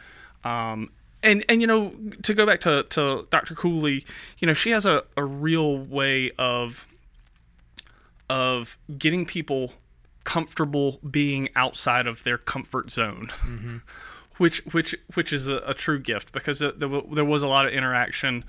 [0.43, 0.91] Um.
[1.23, 3.55] And, and you know to go back to, to Dr.
[3.55, 4.05] Cooley,
[4.37, 6.85] you know she has a, a real way of
[8.29, 9.73] of getting people
[10.25, 13.27] comfortable being outside of their comfort zone.
[13.27, 13.77] Mm-hmm.
[14.37, 17.73] which which which is a, a true gift because there, there was a lot of
[17.73, 18.43] interaction.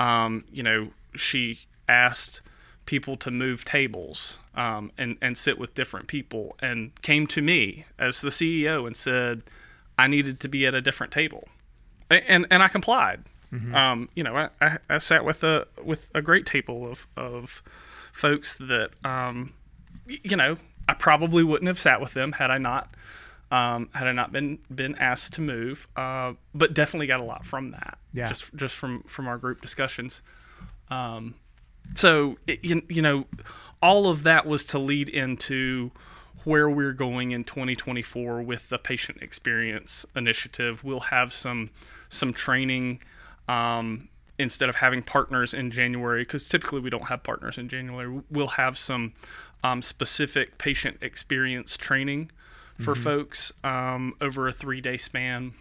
[0.00, 2.40] Um, you know, she asked
[2.86, 7.84] people to move tables um, and and sit with different people, and came to me
[7.98, 9.42] as the CEO and said,
[9.98, 11.48] "I needed to be at a different table,"
[12.10, 13.22] and and, and I complied.
[13.52, 13.74] Mm-hmm.
[13.74, 17.62] Um, you know, I, I, I, sat with a with a great table of of
[18.12, 19.54] folks that um,
[20.06, 20.56] you know
[20.88, 22.94] I probably wouldn't have sat with them had I not
[23.50, 27.46] um, had I not been been asked to move, uh, but definitely got a lot
[27.46, 27.98] from that.
[28.12, 28.28] Yeah.
[28.28, 30.22] Just just from from our group discussions.
[30.90, 31.34] Um,
[31.94, 33.26] so it, you, you know,
[33.80, 35.90] all of that was to lead into
[36.44, 40.84] where we're going in 2024 with the patient experience initiative.
[40.84, 41.70] We'll have some
[42.08, 43.00] some training.
[43.48, 48.22] Um, instead of having partners in January, because typically we don't have partners in January,
[48.30, 49.12] we'll have some
[49.64, 52.30] um, specific patient experience training
[52.78, 53.02] for mm-hmm.
[53.02, 55.52] folks um, over a three day span.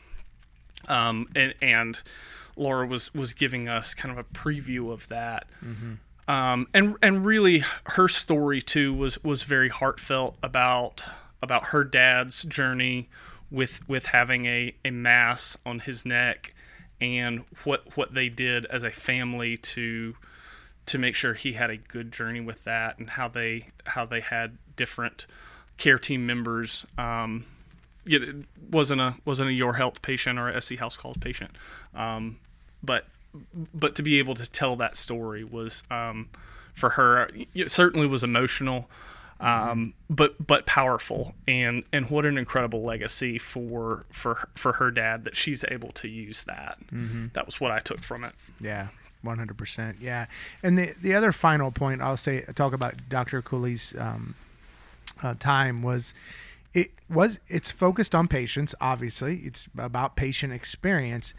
[0.87, 2.01] Um, and, and,
[2.57, 5.45] Laura was was giving us kind of a preview of that.
[5.63, 6.31] Mm-hmm.
[6.31, 11.03] Um, and and really her story too was was very heartfelt about
[11.41, 13.09] about her dad's journey
[13.49, 16.53] with with having a, a mass on his neck
[16.99, 20.15] and what what they did as a family to
[20.87, 24.21] to make sure he had a good journey with that and how they how they
[24.21, 25.27] had different
[25.77, 26.85] care team members.
[26.97, 27.45] Um,
[28.05, 31.51] it wasn't a wasn't a your health patient or a SC house called patient,
[31.93, 32.39] um,
[32.81, 33.05] but
[33.73, 36.29] but to be able to tell that story was um,
[36.73, 38.89] for her it certainly was emotional,
[39.39, 45.25] um, but but powerful and and what an incredible legacy for for for her dad
[45.25, 46.77] that she's able to use that.
[46.91, 47.27] Mm-hmm.
[47.33, 48.33] That was what I took from it.
[48.59, 48.87] Yeah.
[49.25, 50.27] 100% yeah
[50.61, 54.35] and the the other final point i'll say talk about dr cooley's um,
[55.23, 56.13] uh, time was
[56.73, 61.33] it was it's focused on patients obviously it's about patient experience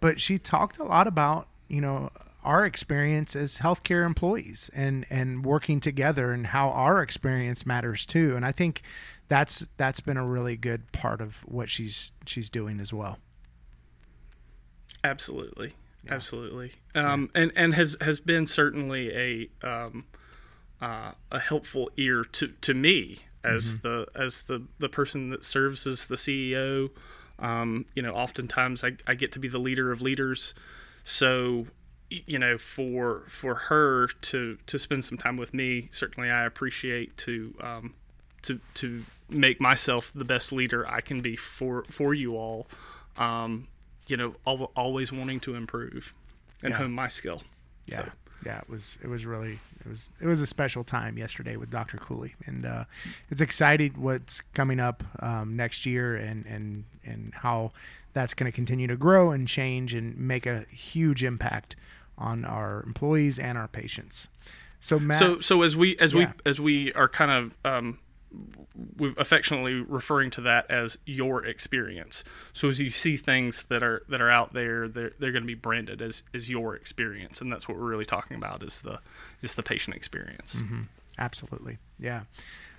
[0.00, 2.10] but she talked a lot about you know
[2.46, 8.34] our experience as healthcare employees and and working together and how our experience matters too
[8.36, 8.82] and i think
[9.28, 13.18] that's that's been a really good part of what she's she's doing as well
[15.04, 16.14] absolutely yeah.
[16.14, 17.42] absolutely um, yeah.
[17.42, 20.04] and and has has been certainly a um,
[20.80, 23.88] uh, a helpful ear to, to me as mm-hmm.
[23.88, 26.90] the as the the person that serves as the CEO.
[27.38, 30.54] Um, you know, oftentimes I, I get to be the leader of leaders,
[31.04, 31.66] so
[32.10, 37.16] you know for for her to to spend some time with me, certainly I appreciate
[37.18, 37.94] to um,
[38.42, 42.66] to to make myself the best leader I can be for for you all.
[43.16, 43.68] Um,
[44.06, 46.14] you know, always wanting to improve
[46.62, 46.78] and yeah.
[46.78, 47.42] hone my skill.
[47.86, 48.04] Yeah.
[48.04, 48.10] So
[48.44, 51.70] yeah, it was it was really it was it was a special time yesterday with
[51.70, 51.98] Dr.
[51.98, 52.84] Cooley, and uh,
[53.30, 57.72] it's exciting what's coming up um, next year and and and how
[58.12, 61.76] that's going to continue to grow and change and make a huge impact
[62.18, 64.28] on our employees and our patients.
[64.80, 66.32] So Matt, so so as we as yeah.
[66.44, 67.98] we as we are kind of um,
[69.16, 72.24] affectionately referring to that as your experience.
[72.52, 75.46] So as you see things that are that are out there, they're they're going to
[75.46, 78.98] be branded as as your experience, and that's what we're really talking about is the
[79.42, 80.56] is the patient experience.
[80.56, 80.82] Mm-hmm.
[81.18, 82.22] Absolutely, yeah.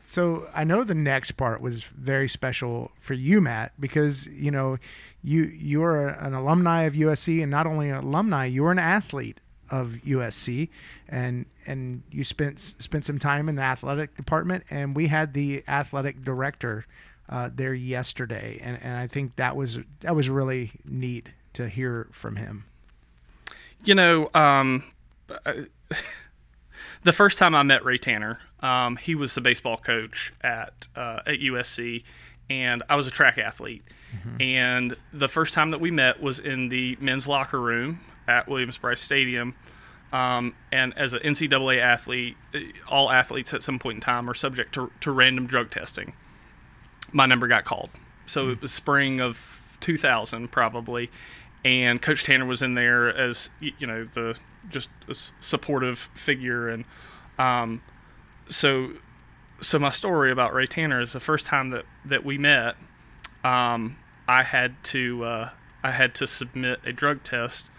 [0.05, 4.77] So I know the next part was very special for you, Matt, because you know
[5.23, 9.39] you you're an alumni of USC, and not only an alumni, you're an athlete
[9.69, 10.69] of USC,
[11.07, 15.63] and and you spent spent some time in the athletic department, and we had the
[15.67, 16.85] athletic director
[17.29, 22.07] uh, there yesterday, and, and I think that was that was really neat to hear
[22.11, 22.65] from him.
[23.83, 24.83] You know, um,
[27.03, 31.19] the first time I met Ray Tanner, um, he was the baseball coach at uh,
[31.25, 32.03] at USC,
[32.49, 33.83] and I was a track athlete.
[34.15, 34.41] Mm-hmm.
[34.41, 39.01] And the first time that we met was in the men's locker room at Williams-Brice
[39.01, 39.55] Stadium.
[40.11, 42.37] Um, and as an NCAA athlete,
[42.87, 46.13] all athletes at some point in time are subject to, to random drug testing.
[47.11, 47.89] My number got called.
[48.25, 48.53] So mm-hmm.
[48.53, 51.09] it was spring of 2000, probably.
[51.65, 54.37] And Coach Tanner was in there as, you know, the
[54.69, 54.89] just
[55.39, 56.69] supportive figure.
[56.69, 56.85] And
[57.37, 57.81] um,
[58.47, 58.93] so
[59.61, 62.75] so my story about Ray Tanner is the first time that, that we met,
[63.43, 65.49] um, I had to uh,
[65.83, 67.71] I had to submit a drug test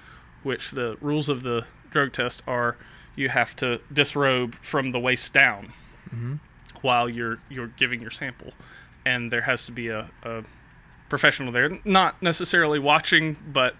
[0.48, 2.78] which the rules of the drug test are
[3.16, 5.74] you have to disrobe from the waist down
[6.06, 6.37] mm-hmm.
[6.80, 8.54] while you're you're giving your sample,
[9.04, 10.44] and there has to be a, a
[11.11, 13.74] professional there, not necessarily watching, but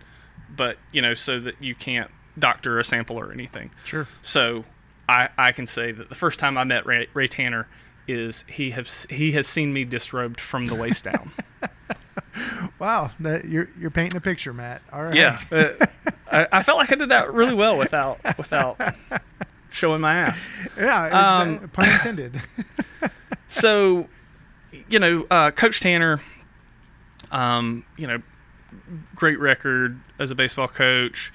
[0.54, 3.70] but you know so that you can't doctor a sample or anything.
[3.85, 4.07] Sure.
[4.20, 4.64] So
[5.09, 7.66] I I can say that the first time I met Ray, Ray Tanner
[8.07, 11.31] is he has he has seen me disrobed from the waist down.
[12.79, 14.83] Wow, that, you're you're painting a picture, Matt.
[14.92, 15.14] All right.
[15.14, 15.87] Yeah, uh,
[16.31, 18.81] I, I felt like I did that really well without without
[19.70, 20.48] showing my ass.
[20.77, 21.05] yeah.
[21.07, 22.40] Um, exa- pun intended.
[23.48, 24.09] so,
[24.88, 26.20] you know, uh, Coach Tanner,
[27.31, 28.22] um, you know,
[29.14, 31.33] great record as a baseball coach.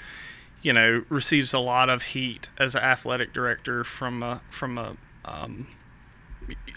[0.62, 4.96] You know, receives a lot of heat as an athletic director from a, from a
[5.26, 5.68] um,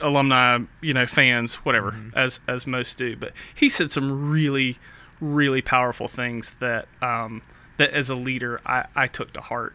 [0.00, 3.16] alumni, you know, fans, whatever, as as most do.
[3.16, 4.78] But he said some really,
[5.20, 7.42] really powerful things that um,
[7.76, 9.74] that as a leader I, I took to heart.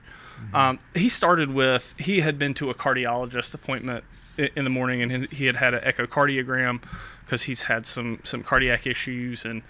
[0.54, 4.04] Um, he started with he had been to a cardiologist appointment
[4.38, 6.84] in the morning, and he had had an echocardiogram
[7.24, 9.62] because he's had some some cardiac issues, and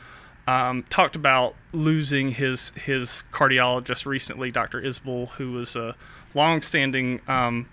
[0.48, 4.82] um, talked about losing his his cardiologist recently, Dr.
[4.82, 5.96] Isbell, who was a
[6.34, 7.68] longstanding um,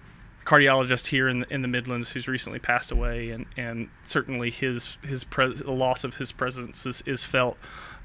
[0.49, 4.97] cardiologist here in the, in the Midlands, who's recently passed away, and, and certainly his
[5.03, 7.59] his the loss of his presence is, is felt.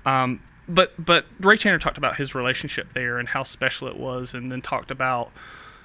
[0.06, 4.34] Um, but but Ray Tanner talked about his relationship there and how special it was,
[4.34, 5.32] and then talked about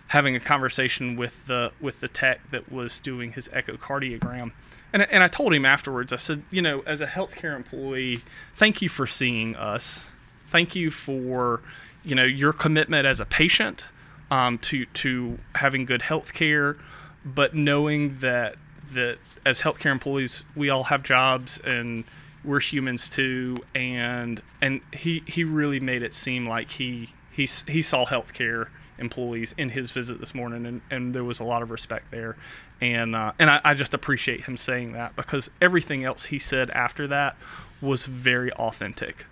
[0.08, 4.50] having a conversation with the with the tech that was doing his echocardiogram.
[4.92, 8.20] And, and I told him afterwards, I said, you know, as a healthcare employee,
[8.54, 10.10] thank you for seeing us.
[10.46, 11.60] Thank you for,
[12.02, 13.84] you know, your commitment as a patient
[14.30, 16.76] um, to to having good health care,
[17.24, 18.56] but knowing that
[18.92, 22.04] that as healthcare employees, we all have jobs and
[22.44, 23.58] we're humans too.
[23.74, 29.54] And and he he really made it seem like he he he saw healthcare employees
[29.56, 32.36] in his visit this morning, and, and there was a lot of respect there,
[32.80, 36.70] and uh, and I, I just appreciate him saying that because everything else he said
[36.70, 37.36] after that
[37.80, 39.26] was very authentic.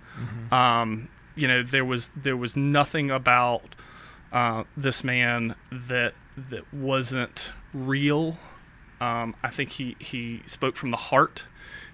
[0.55, 3.75] Um, you know, there was there was nothing about
[4.33, 8.37] uh, this man that that wasn't real.
[9.01, 11.45] Um, I think he he spoke from the heart.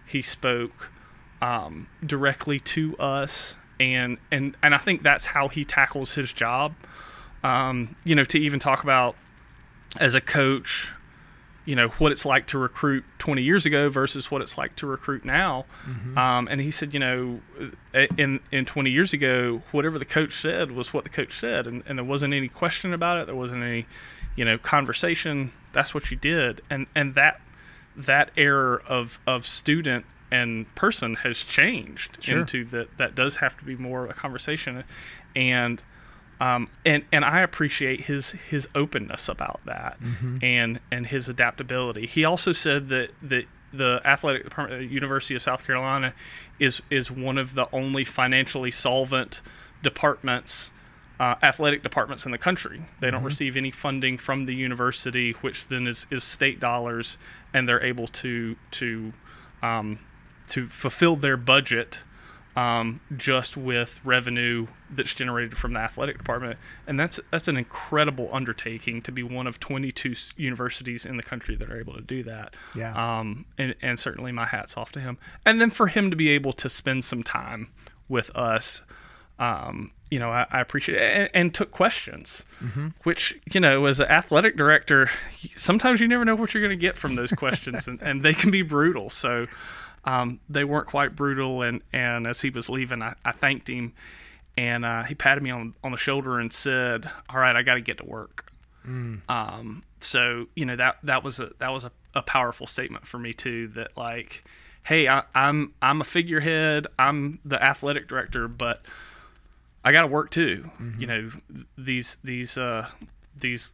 [0.06, 0.92] He spoke
[1.40, 6.74] um, directly to us, and and and I think that's how he tackles his job.
[7.42, 9.16] Um, you know, to even talk about
[9.98, 10.92] as a coach,
[11.64, 14.86] you know what it's like to recruit 20 years ago versus what it's like to
[14.86, 15.64] recruit now.
[16.16, 17.40] Um, and he said, you know,
[17.94, 21.66] uh, in in 20 years ago, whatever the coach said was what the coach said,
[21.66, 23.26] and, and there wasn't any question about it.
[23.26, 23.86] There wasn't any,
[24.36, 25.52] you know, conversation.
[25.72, 27.40] That's what you did, and and that
[27.96, 32.40] that era of of student and person has changed Sure.
[32.40, 34.82] into that that does have to be more of a conversation,
[35.36, 35.82] and
[36.42, 39.96] um, and and I appreciate his his openness about that
[40.42, 42.06] and and his adaptability.
[42.06, 46.14] He also said that that the athletic department University of South Carolina
[46.58, 49.40] is is one of the only financially solvent
[49.82, 50.72] departments.
[51.20, 52.82] Uh, athletic departments in the country.
[52.98, 57.16] They don't receive any funding from the university, which then is, is state dollars,
[57.54, 59.12] and they're able to to
[59.62, 60.00] um,
[60.48, 62.02] to fulfill their budget
[62.56, 68.28] um, just with revenue that's generated from the athletic department, and that's that's an incredible
[68.32, 72.22] undertaking to be one of 22 universities in the country that are able to do
[72.24, 72.54] that.
[72.74, 72.92] Yeah.
[72.94, 76.28] Um, and, and certainly my hats off to him, and then for him to be
[76.30, 77.68] able to spend some time
[78.08, 78.82] with us.
[79.38, 82.44] Um, you know, I, I appreciate it and, and took questions,
[83.02, 85.08] which, you know, as an athletic director,
[85.56, 88.34] sometimes you never know what you're going to get from those questions, and, and they
[88.34, 89.08] can be brutal.
[89.08, 89.46] So,
[90.04, 91.62] um, they weren't quite brutal.
[91.62, 93.92] And, and as he was leaving, I, I thanked him,
[94.56, 97.74] and uh, he patted me on on the shoulder and said, "All right, I got
[97.74, 98.50] to get to work."
[99.28, 103.18] Um, so you know that that was a that was a, a powerful statement for
[103.18, 103.68] me too.
[103.68, 104.44] That like,
[104.82, 106.86] hey, I, I'm I'm a figurehead.
[106.98, 108.82] I'm the athletic director, but
[109.84, 110.70] I got to work too.
[111.00, 112.88] You know, th- these these uh,
[113.38, 113.72] these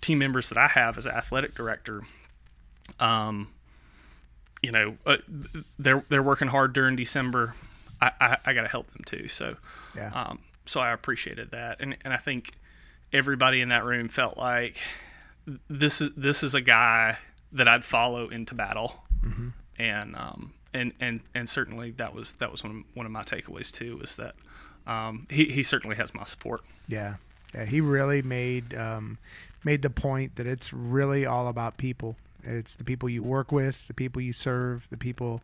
[0.00, 2.02] team members that I have as athletic director,
[2.98, 3.48] um,
[4.62, 5.16] you know, uh,
[5.78, 7.54] they're they're working hard during December.
[8.00, 9.28] I I, I got to help them too.
[9.28, 9.56] So,
[9.96, 10.10] Yeah.
[10.14, 12.52] um, so I appreciated that, and and I think
[13.12, 14.76] everybody in that room felt like
[15.68, 17.18] this is this is a guy
[17.52, 19.02] that I'd follow into battle,
[19.78, 23.22] and um and and and certainly that was that was one of, one of my
[23.24, 24.34] takeaways too was that
[24.86, 26.60] um he he certainly has my support.
[26.86, 27.16] Yeah,
[27.54, 27.64] yeah.
[27.64, 29.18] He really made um,
[29.64, 32.16] made the point that it's really all about people.
[32.44, 35.42] It's the people you work with, the people you serve, the people.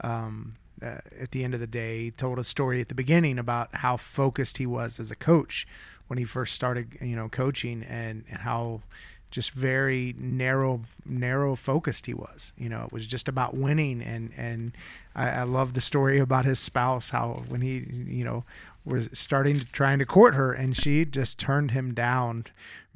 [0.00, 3.74] Um, uh, at the end of the day, told a story at the beginning about
[3.76, 5.66] how focused he was as a coach
[6.06, 8.82] when he first started, you know, coaching, and, and how
[9.30, 14.30] just very narrow narrow focused he was you know it was just about winning and
[14.36, 14.72] and
[15.14, 18.44] I, I love the story about his spouse how when he you know
[18.86, 22.44] was starting to trying to court her and she just turned him down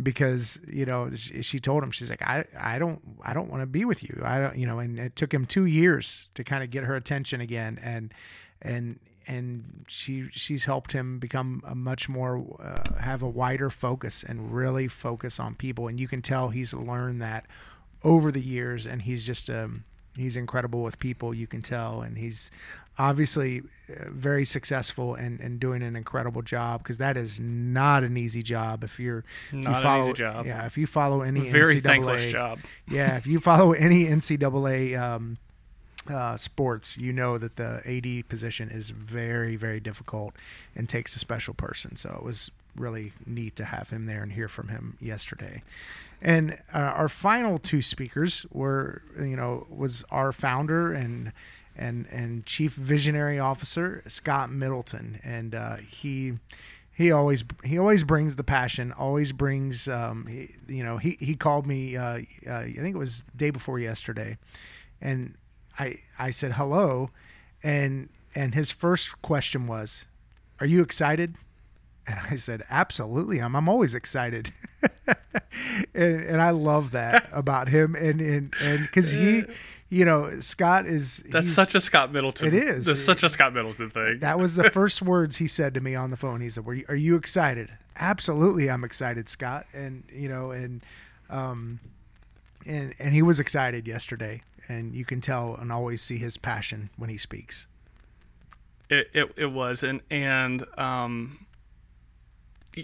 [0.01, 3.63] because you know she, she told him she's like I I don't I don't want
[3.63, 4.23] to be with you.
[4.25, 6.95] I don't you know and it took him 2 years to kind of get her
[6.95, 8.15] attention again and
[8.63, 14.23] and and she she's helped him become a much more uh, have a wider focus
[14.23, 17.47] and really focus on people and you can tell he's learned that
[18.03, 19.85] over the years and he's just um
[20.17, 22.51] he's incredible with people you can tell and he's
[22.99, 28.17] obviously uh, very successful and, and doing an incredible job because that is not an
[28.17, 30.47] easy job if you're if Not you an follow easy job.
[30.47, 32.59] yeah if you follow any Very NCAA, thankless job.
[32.89, 35.39] yeah, if you follow any NCAA um,
[36.09, 40.35] uh, sports, you know that the AD position is very, very difficult
[40.75, 41.95] and takes a special person.
[41.97, 45.63] So it was really neat to have him there and hear from him yesterday.
[46.23, 51.33] And uh, our final two speakers were, you know, was our founder and
[51.77, 56.35] and and chief visionary officer Scott Middleton, and uh, he
[56.93, 61.35] he always he always brings the passion always brings um he, you know he he
[61.35, 64.37] called me uh, uh i think it was day before yesterday.
[65.01, 65.35] And
[65.79, 67.11] i i said hello.
[67.63, 70.07] And and his first question was
[70.61, 71.37] are you excited
[72.07, 74.51] and i said absolutely i'm i'm always excited
[75.95, 79.43] and, and i love that about him and and and because he
[79.89, 82.49] you know scott is That's such a Scott Middleton.
[82.49, 82.87] It is.
[82.87, 84.21] That's such a Scott Middleton thing.
[84.21, 86.41] that was the first words he said to me on the phone.
[86.41, 89.67] He said, "Were you, are you excited?" Absolutely, I'm excited, Scott.
[89.75, 90.81] And you know, and
[91.29, 91.81] um,
[92.65, 96.91] and and he was excited yesterday, and you can tell and always see his passion
[96.97, 97.67] when he speaks.
[98.89, 101.47] It, it it was and and um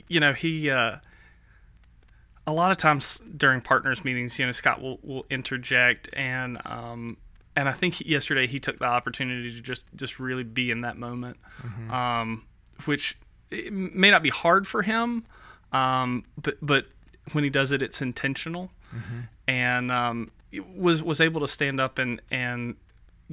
[0.08, 0.96] you know he uh
[2.46, 7.16] a lot of times during partners meetings you know Scott will will interject and um
[7.54, 10.96] and I think yesterday he took the opportunity to just just really be in that
[10.96, 11.38] moment
[11.90, 12.44] um
[12.84, 13.18] which
[13.50, 15.24] it may not be hard for him
[15.72, 16.86] um but but
[17.32, 18.70] when he does it it's intentional.
[19.48, 20.30] And um
[20.74, 22.76] was was able to stand up and and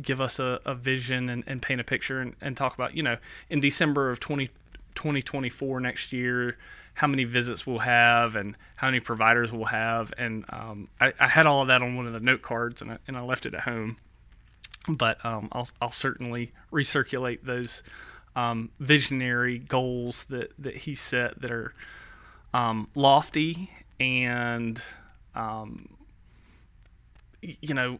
[0.02, 3.04] give us a, a vision and, and paint a picture and, and talk about, you
[3.04, 3.18] know,
[3.50, 4.50] in December of 20,
[4.96, 6.58] 2024 next year,
[6.96, 10.14] how many visits we'll have and how many providers we'll have.
[10.18, 12.92] And um, I, I had all of that on one of the note cards and
[12.92, 13.98] I, and I left it at home.
[14.88, 17.84] But um, I'll, I'll certainly recirculate those
[18.36, 21.74] um, visionary goals that, that he set that are
[22.54, 24.82] um, lofty and,
[25.36, 25.90] um,
[27.42, 28.00] you know,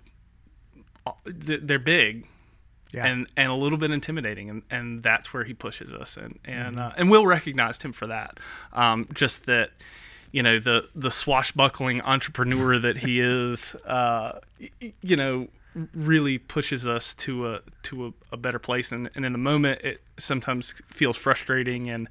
[1.26, 2.28] they're big
[2.94, 6.40] Yeah, and and a little bit intimidating and, and that's where he pushes us and
[6.46, 8.40] and uh, and Will recognized him for that.
[8.72, 9.72] Um, just that
[10.32, 14.40] you know the the swashbuckling entrepreneur that he is uh,
[15.02, 15.48] you know
[15.94, 18.92] really pushes us to a to a, a better place.
[18.92, 22.08] And, and in the moment it sometimes feels frustrating and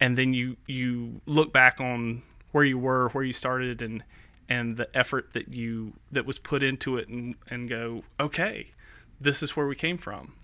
[0.00, 4.02] and then you you look back on where you were where you started and
[4.48, 8.68] and the effort that you that was put into it and and go okay
[9.20, 10.34] this is where we came from.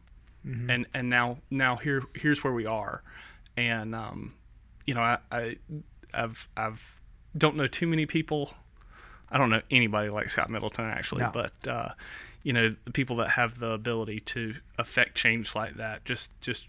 [0.69, 3.03] And and now now here here's where we are.
[3.57, 4.35] And um
[4.87, 5.57] you know i, I
[6.15, 7.01] i've i've
[7.37, 8.55] don't know too many people.
[9.29, 11.33] I don't know anybody like scott middleton actually No.
[11.33, 11.89] but uh
[12.45, 16.69] you know the people that have the ability to affect change like that just just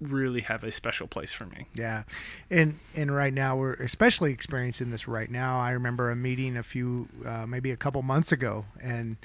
[0.00, 1.66] really have a special place for me.
[1.74, 2.04] Yeah,
[2.50, 5.58] and and right now we're especially experiencing this right now.
[5.60, 9.16] I remember a meeting a few, uh, maybe a couple months ago, and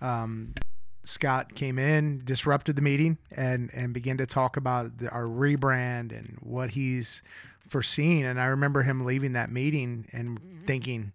[0.00, 0.54] um,
[1.02, 6.16] Scott came in, disrupted the meeting, and and began to talk about the, our rebrand
[6.16, 7.22] and what he's
[7.68, 8.26] foreseen.
[8.26, 10.64] And I remember him leaving that meeting and mm-hmm.
[10.66, 11.12] thinking,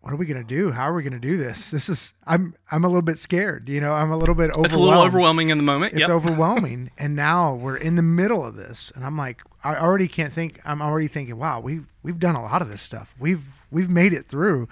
[0.00, 0.72] "What are we gonna do?
[0.72, 1.70] How are we gonna do this?
[1.70, 3.68] This is I'm I'm a little bit scared.
[3.68, 4.66] You know, I'm a little bit overwhelmed.
[4.66, 6.10] it's a little overwhelming in the moment It's yep.
[6.10, 10.32] overwhelming, and now we're in the middle of this, and I'm like, I already can't
[10.32, 10.60] think.
[10.64, 13.14] I'm already thinking, wow, we we've done a lot of this stuff.
[13.18, 14.68] We've we've made it through,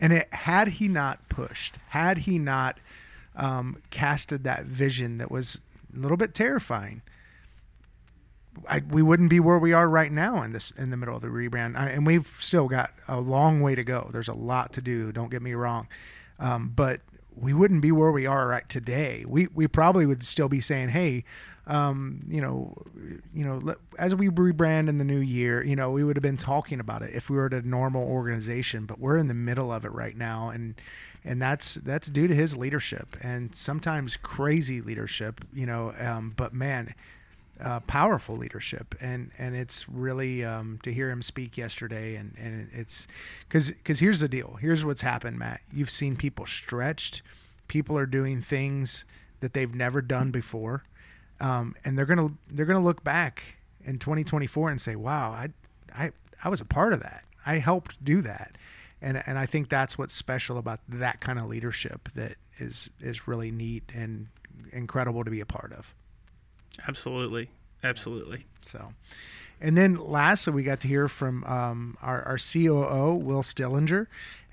[0.00, 2.78] and it had he not pushed, had he not
[3.36, 5.62] um, casted that vision that was
[5.94, 7.02] a little bit terrifying,
[8.68, 11.22] I, we wouldn't be where we are right now in this in the middle of
[11.22, 14.08] the rebrand, I, and we've still got a long way to go.
[14.12, 15.12] There's a lot to do.
[15.12, 15.88] Don't get me wrong,
[16.38, 17.00] um, but
[17.34, 19.24] we wouldn't be where we are right today.
[19.28, 21.24] We we probably would still be saying, hey.
[21.68, 22.76] Um, you know,
[23.34, 26.36] you know, as we rebrand in the new year, you know, we would have been
[26.36, 29.72] talking about it if we were at a normal organization, but we're in the middle
[29.72, 30.74] of it right now, and
[31.24, 35.92] and that's that's due to his leadership and sometimes crazy leadership, you know.
[35.98, 36.94] Um, but man,
[37.62, 42.68] uh, powerful leadership, and and it's really um, to hear him speak yesterday, and and
[42.72, 43.06] it's
[43.48, 44.58] because because here's the deal.
[44.60, 45.60] Here's what's happened, Matt.
[45.72, 47.22] You've seen people stretched.
[47.68, 49.04] People are doing things
[49.40, 50.84] that they've never done before,
[51.40, 53.42] um, and they're gonna they're gonna look back
[53.84, 55.48] in 2024 and say, "Wow, I
[55.94, 56.12] I
[56.42, 57.24] I was a part of that.
[57.44, 58.56] I helped do that."
[59.02, 63.28] And, and I think that's what's special about that kind of leadership that is is
[63.28, 64.28] really neat and
[64.72, 65.94] incredible to be a part of.
[66.88, 67.48] Absolutely,
[67.84, 68.46] absolutely.
[68.64, 68.92] So,
[69.60, 74.06] and then lastly, we got to hear from um, our, our COO, Will Stillinger.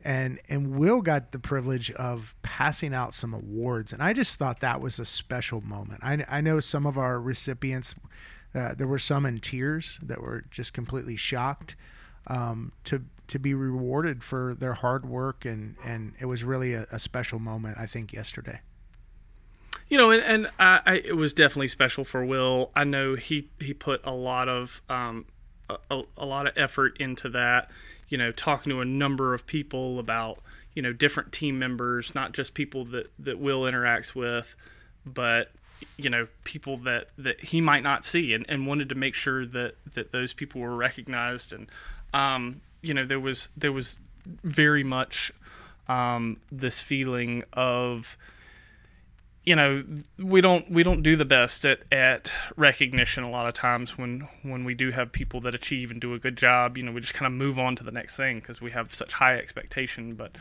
[0.03, 3.93] And, and Will got the privilege of passing out some awards.
[3.93, 6.01] And I just thought that was a special moment.
[6.03, 7.95] I, I know some of our recipients,
[8.53, 11.75] uh, there were some in tears that were just completely shocked
[12.27, 15.45] um, to, to be rewarded for their hard work.
[15.45, 18.59] And, and it was really a, a special moment, I think, yesterday
[19.89, 22.71] you know, and, and I, I, it was definitely special for Will.
[22.75, 25.25] I know he he put a lot of um,
[25.69, 27.69] a, a lot of effort into that.
[28.09, 30.39] You know, talking to a number of people about
[30.73, 34.55] you know different team members, not just people that that Will interacts with,
[35.05, 35.51] but
[35.97, 39.45] you know people that that he might not see, and, and wanted to make sure
[39.45, 41.53] that that those people were recognized.
[41.53, 41.69] And
[42.13, 43.97] um, you know, there was there was
[44.43, 45.31] very much
[45.87, 48.17] um, this feeling of
[49.43, 49.83] you know
[50.17, 54.27] we don't we don't do the best at, at recognition a lot of times when
[54.41, 57.01] when we do have people that achieve and do a good job you know we
[57.01, 60.15] just kind of move on to the next thing because we have such high expectation.
[60.15, 60.35] But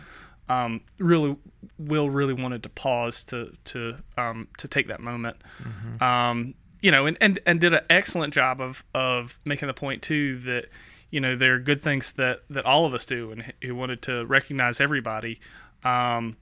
[0.49, 1.37] um, really
[1.79, 5.37] will really wanted to pause to to um, to take that moment.
[5.63, 6.03] Mm-hmm.
[6.03, 10.03] um, you know and, and and did an excellent job of of making the point
[10.03, 10.67] too that
[11.11, 14.03] you know there are good things that that all of us do and he wanted
[14.03, 15.41] to recognize everybody.
[15.85, 16.37] Um,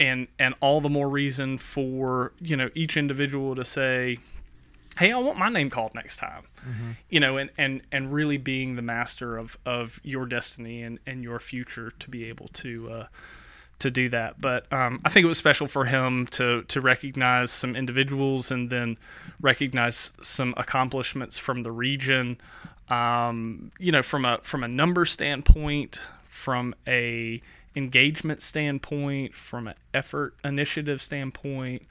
[0.00, 4.18] and and all the more reason for you know each individual to say
[4.98, 6.90] hey i want my name called next time mm-hmm.
[7.08, 11.22] you know and and and really being the master of of your destiny and and
[11.22, 13.06] your future to be able to uh
[13.78, 17.50] to do that but um, i think it was special for him to to recognize
[17.50, 18.96] some individuals and then
[19.40, 22.38] recognize some accomplishments from the region
[22.88, 27.40] um, you know from a from a number standpoint from a
[27.76, 31.82] engagement standpoint, from an effort initiative standpoint,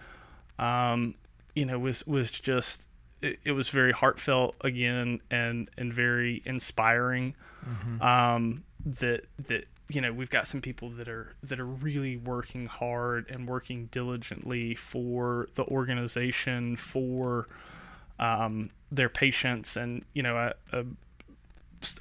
[0.59, 1.15] um,
[1.55, 2.87] you know, was was just
[3.21, 7.35] it, it, was very heartfelt again and and very inspiring.
[7.67, 8.01] Mm-hmm.
[8.01, 12.67] Um, that that you know we've got some people that are that are really working
[12.67, 17.47] hard and working diligently for the organization for
[18.19, 20.85] um, their patients and you know a, a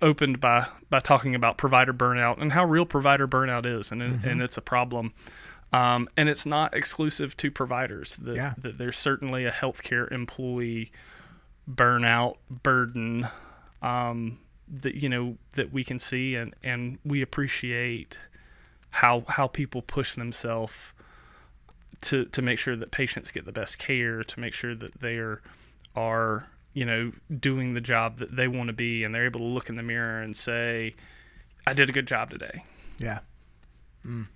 [0.01, 4.29] opened by by talking about provider burnout and how real provider burnout is, and mm-hmm.
[4.29, 5.13] and it's a problem.
[5.73, 8.17] Um, and it's not exclusive to providers.
[8.17, 8.55] That, yeah.
[8.59, 10.93] that there's certainly a healthcare employee
[11.71, 13.27] burnout burden
[13.81, 18.19] um, that you know that we can see, and and we appreciate
[18.91, 20.93] how how people push themselves
[22.03, 25.17] to to make sure that patients get the best care, to make sure that they
[25.17, 25.41] are
[25.97, 29.47] are you know, doing the job that they want to be, and they're able to
[29.47, 30.95] look in the mirror and say,
[31.67, 32.65] "I did a good job today."
[32.99, 33.21] Yeah,
[34.07, 34.27] mm.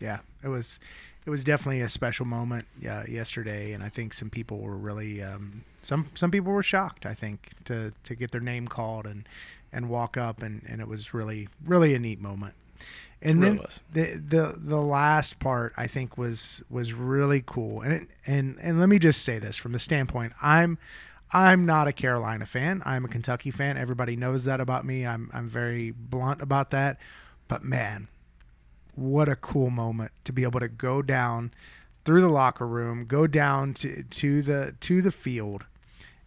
[0.00, 0.18] yeah.
[0.42, 0.80] It was,
[1.26, 5.22] it was definitely a special moment uh, yesterday, and I think some people were really,
[5.22, 7.06] um, some some people were shocked.
[7.06, 9.28] I think to to get their name called and
[9.72, 12.54] and walk up, and and it was really really a neat moment.
[13.24, 13.60] And then
[13.92, 18.80] the the the last part I think was was really cool, and it, and and
[18.80, 20.78] let me just say this from the standpoint I'm
[21.32, 22.82] I'm not a Carolina fan.
[22.84, 23.76] I'm a Kentucky fan.
[23.76, 25.06] Everybody knows that about me.
[25.06, 26.98] I'm I'm very blunt about that.
[27.48, 28.08] But man,
[28.94, 31.52] what a cool moment to be able to go down
[32.04, 35.64] through the locker room, go down to to the to the field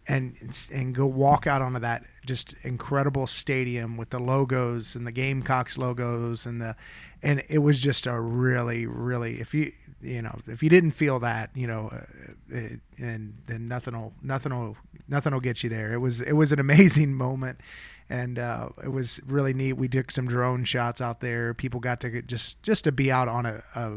[0.08, 5.12] and and go walk out onto that just incredible stadium with the logos and the
[5.12, 6.76] Gamecocks logos and the
[7.22, 11.18] and it was just a really really if you you know if you didn't feel
[11.20, 14.76] that you know uh, it, and then nothing will nothing will
[15.08, 15.92] nothing will get you there.
[15.92, 17.60] It was it was an amazing moment.
[18.08, 19.72] And uh, it was really neat.
[19.72, 21.54] We took some drone shots out there.
[21.54, 23.94] People got to just just to be out on a, a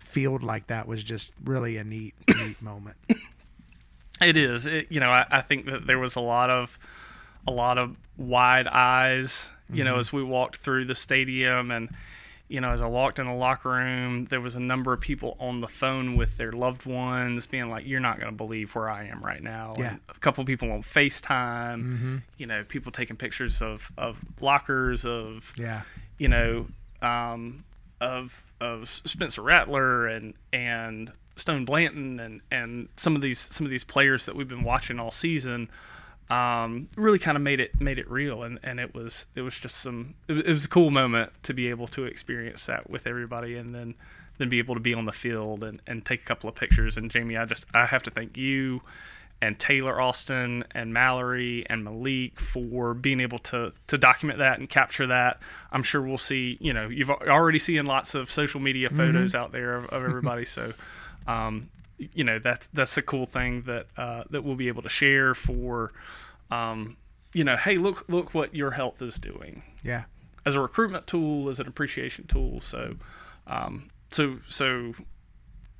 [0.00, 2.96] field like that was just really a neat neat moment.
[4.20, 4.66] It is.
[4.66, 6.78] It, you know I, I, think that there was a lot of
[7.46, 9.84] a lot of wide eyes you mm-hmm.
[9.84, 11.88] know as we walked through the stadium and
[12.52, 15.38] you know, as I walked in the locker room, there was a number of people
[15.40, 18.90] on the phone with their loved ones, being like, "You're not going to believe where
[18.90, 19.92] I am right now." Yeah.
[19.92, 21.82] And a couple of people on FaceTime.
[21.82, 22.16] Mm-hmm.
[22.36, 25.54] You know, people taking pictures of of lockers of.
[25.56, 25.80] Yeah.
[26.18, 26.66] You know,
[27.00, 27.64] um,
[28.02, 33.70] of of Spencer Rattler and and Stone Blanton and and some of these some of
[33.70, 35.70] these players that we've been watching all season
[36.32, 39.58] um, really kind of made it made it real, and, and it was it was
[39.58, 43.56] just some it, was a cool moment to be able to experience that with everybody,
[43.56, 43.94] and then
[44.38, 46.96] then be able to be on the field and, and take a couple of pictures.
[46.96, 48.80] And Jamie, I just I have to thank you
[49.42, 54.70] and Taylor Austin and Mallory and Malik for being able to to document that and
[54.70, 55.40] capture that.
[55.70, 56.56] I'm sure we'll see.
[56.60, 58.96] You know, you've already seen lots of social media mm-hmm.
[58.96, 59.42] photos mm-hmm.
[59.42, 60.44] out there of, of everybody.
[60.44, 60.72] so,
[61.26, 61.68] um,
[62.14, 65.34] you know that's that's a cool thing that uh, that we'll be able to share
[65.34, 65.92] for
[66.52, 66.96] um,
[67.34, 70.04] you know hey look look what your health is doing Yeah.
[70.44, 72.96] as a recruitment tool as an appreciation tool so
[73.46, 74.94] um, so so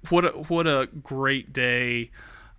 [0.09, 2.11] what a, what a great day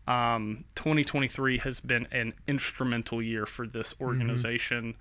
[0.08, 4.96] um, 2023 has been an instrumental year for this organization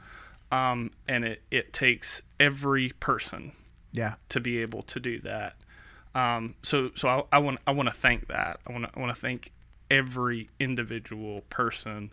[0.50, 3.52] um, and it, it takes every person
[3.92, 4.14] Yeah.
[4.28, 5.56] to be able to do that.
[6.14, 8.60] Um, so so I, I want I want to thank that.
[8.66, 9.50] I want I want to thank
[9.90, 12.12] every individual person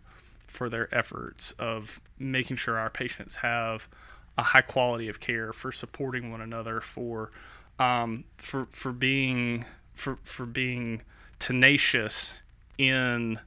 [0.50, 3.88] for their efforts of making sure our patients have
[4.36, 7.30] a high quality of care, for supporting one another, for
[7.78, 11.02] um, for for being for for being
[11.38, 12.42] tenacious
[12.78, 13.38] in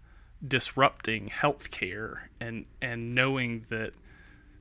[0.45, 3.93] disrupting healthcare and and knowing that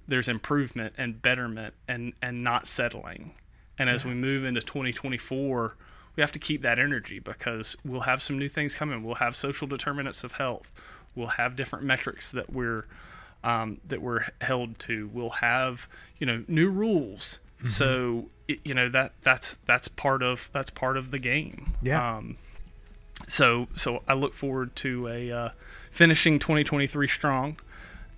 [0.08, 3.32] there's improvement and betterment and and not settling.
[3.78, 5.76] And as we move into 2024,
[6.14, 9.02] we have to keep that energy because we'll have some new things coming.
[9.02, 10.72] We'll have social determinants of health.
[11.14, 12.86] We'll have different metrics that we're
[13.44, 15.10] um, that we're held to.
[15.12, 15.88] We'll have
[16.18, 17.40] you know new rules.
[17.64, 21.74] So it, you know that that's that's part of that's part of the game.
[21.80, 22.16] Yeah.
[22.16, 22.36] Um,
[23.28, 25.48] so so I look forward to a uh,
[25.90, 27.58] finishing 2023 strong,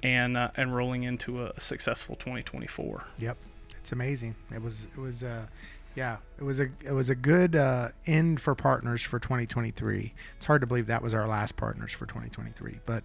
[0.03, 3.05] and uh, and rolling into a successful 2024.
[3.19, 3.37] Yep,
[3.77, 4.35] it's amazing.
[4.51, 5.47] It was it was uh
[5.95, 10.13] yeah, it was a it was a good uh, end for partners for 2023.
[10.37, 13.05] It's hard to believe that was our last partners for 2023, but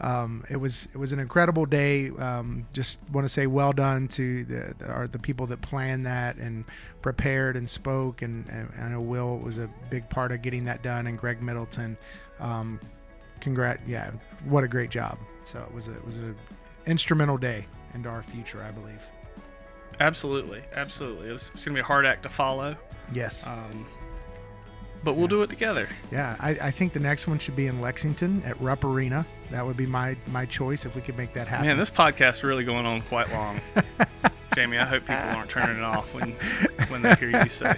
[0.00, 2.08] um, it was it was an incredible day.
[2.08, 6.36] Um, just want to say well done to the the, the people that planned that
[6.36, 6.64] and
[7.02, 10.82] prepared and spoke, and, and I know Will was a big part of getting that
[10.82, 11.98] done, and Greg Middleton.
[12.38, 12.80] Um,
[13.40, 14.10] congrat, yeah,
[14.44, 15.18] what a great job.
[15.44, 16.36] So it was a, it was an
[16.86, 19.06] instrumental day into our future, I believe.
[20.00, 21.28] Absolutely, absolutely.
[21.28, 22.76] It's, it's going to be a hard act to follow,
[23.12, 23.46] Yes.
[23.48, 23.86] um,
[25.04, 25.88] but we'll do it together.
[26.10, 29.24] Yeah, I, I think the next one should be in Lexington at Rupp Arena.
[29.50, 31.66] That would be my my choice if we could make that happen.
[31.66, 33.60] Man, this podcast really going on quite long.
[34.54, 36.32] Jamie, I hope people aren't turning it off when
[36.88, 37.74] when they hear you say.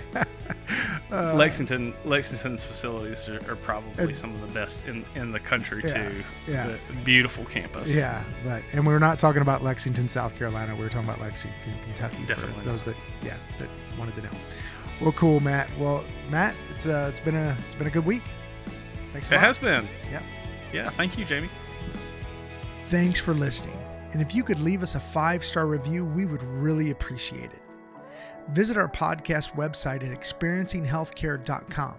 [1.10, 6.08] Lexington, Lexington's facilities are, are probably some of the best in, in the country Yeah,
[6.08, 6.24] too.
[6.48, 6.66] yeah.
[6.66, 7.94] The beautiful campus.
[7.94, 10.74] yeah, but and we're not talking about Lexington, South Carolina.
[10.74, 12.24] We are talking about Lexington, Kentucky.
[12.26, 13.68] Definitely those that yeah that
[13.98, 14.30] wanted to know.
[15.00, 15.68] Well, cool, Matt.
[15.78, 18.22] Well, Matt, it's uh it's been a it's been a good week.
[19.12, 19.30] Thanks.
[19.30, 19.44] A It lot.
[19.46, 19.86] has been.
[20.10, 20.22] Yeah.
[20.72, 20.88] Yeah.
[20.90, 21.50] Thank you, Jamie.
[22.86, 23.78] Thanks for listening.
[24.12, 27.62] And if you could leave us a five star review, we would really appreciate it.
[28.50, 31.94] Visit our podcast website at experiencinghealthcare.com.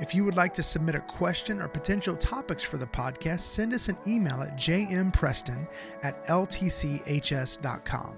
[0.00, 3.74] If you would like to submit a question or potential topics for the podcast, send
[3.74, 5.66] us an email at jmpreston
[6.02, 8.16] at ltchs.com.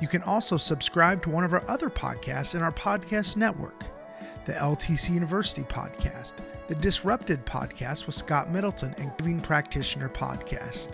[0.00, 3.84] You can also subscribe to one of our other podcasts in our podcast network
[4.44, 6.34] the LTC University podcast,
[6.66, 10.88] the Disrupted podcast with Scott Middleton, and Giving Practitioner podcast.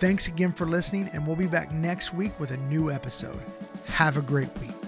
[0.00, 3.38] Thanks again for listening, and we'll be back next week with a new episode.
[3.84, 4.79] Have a great week.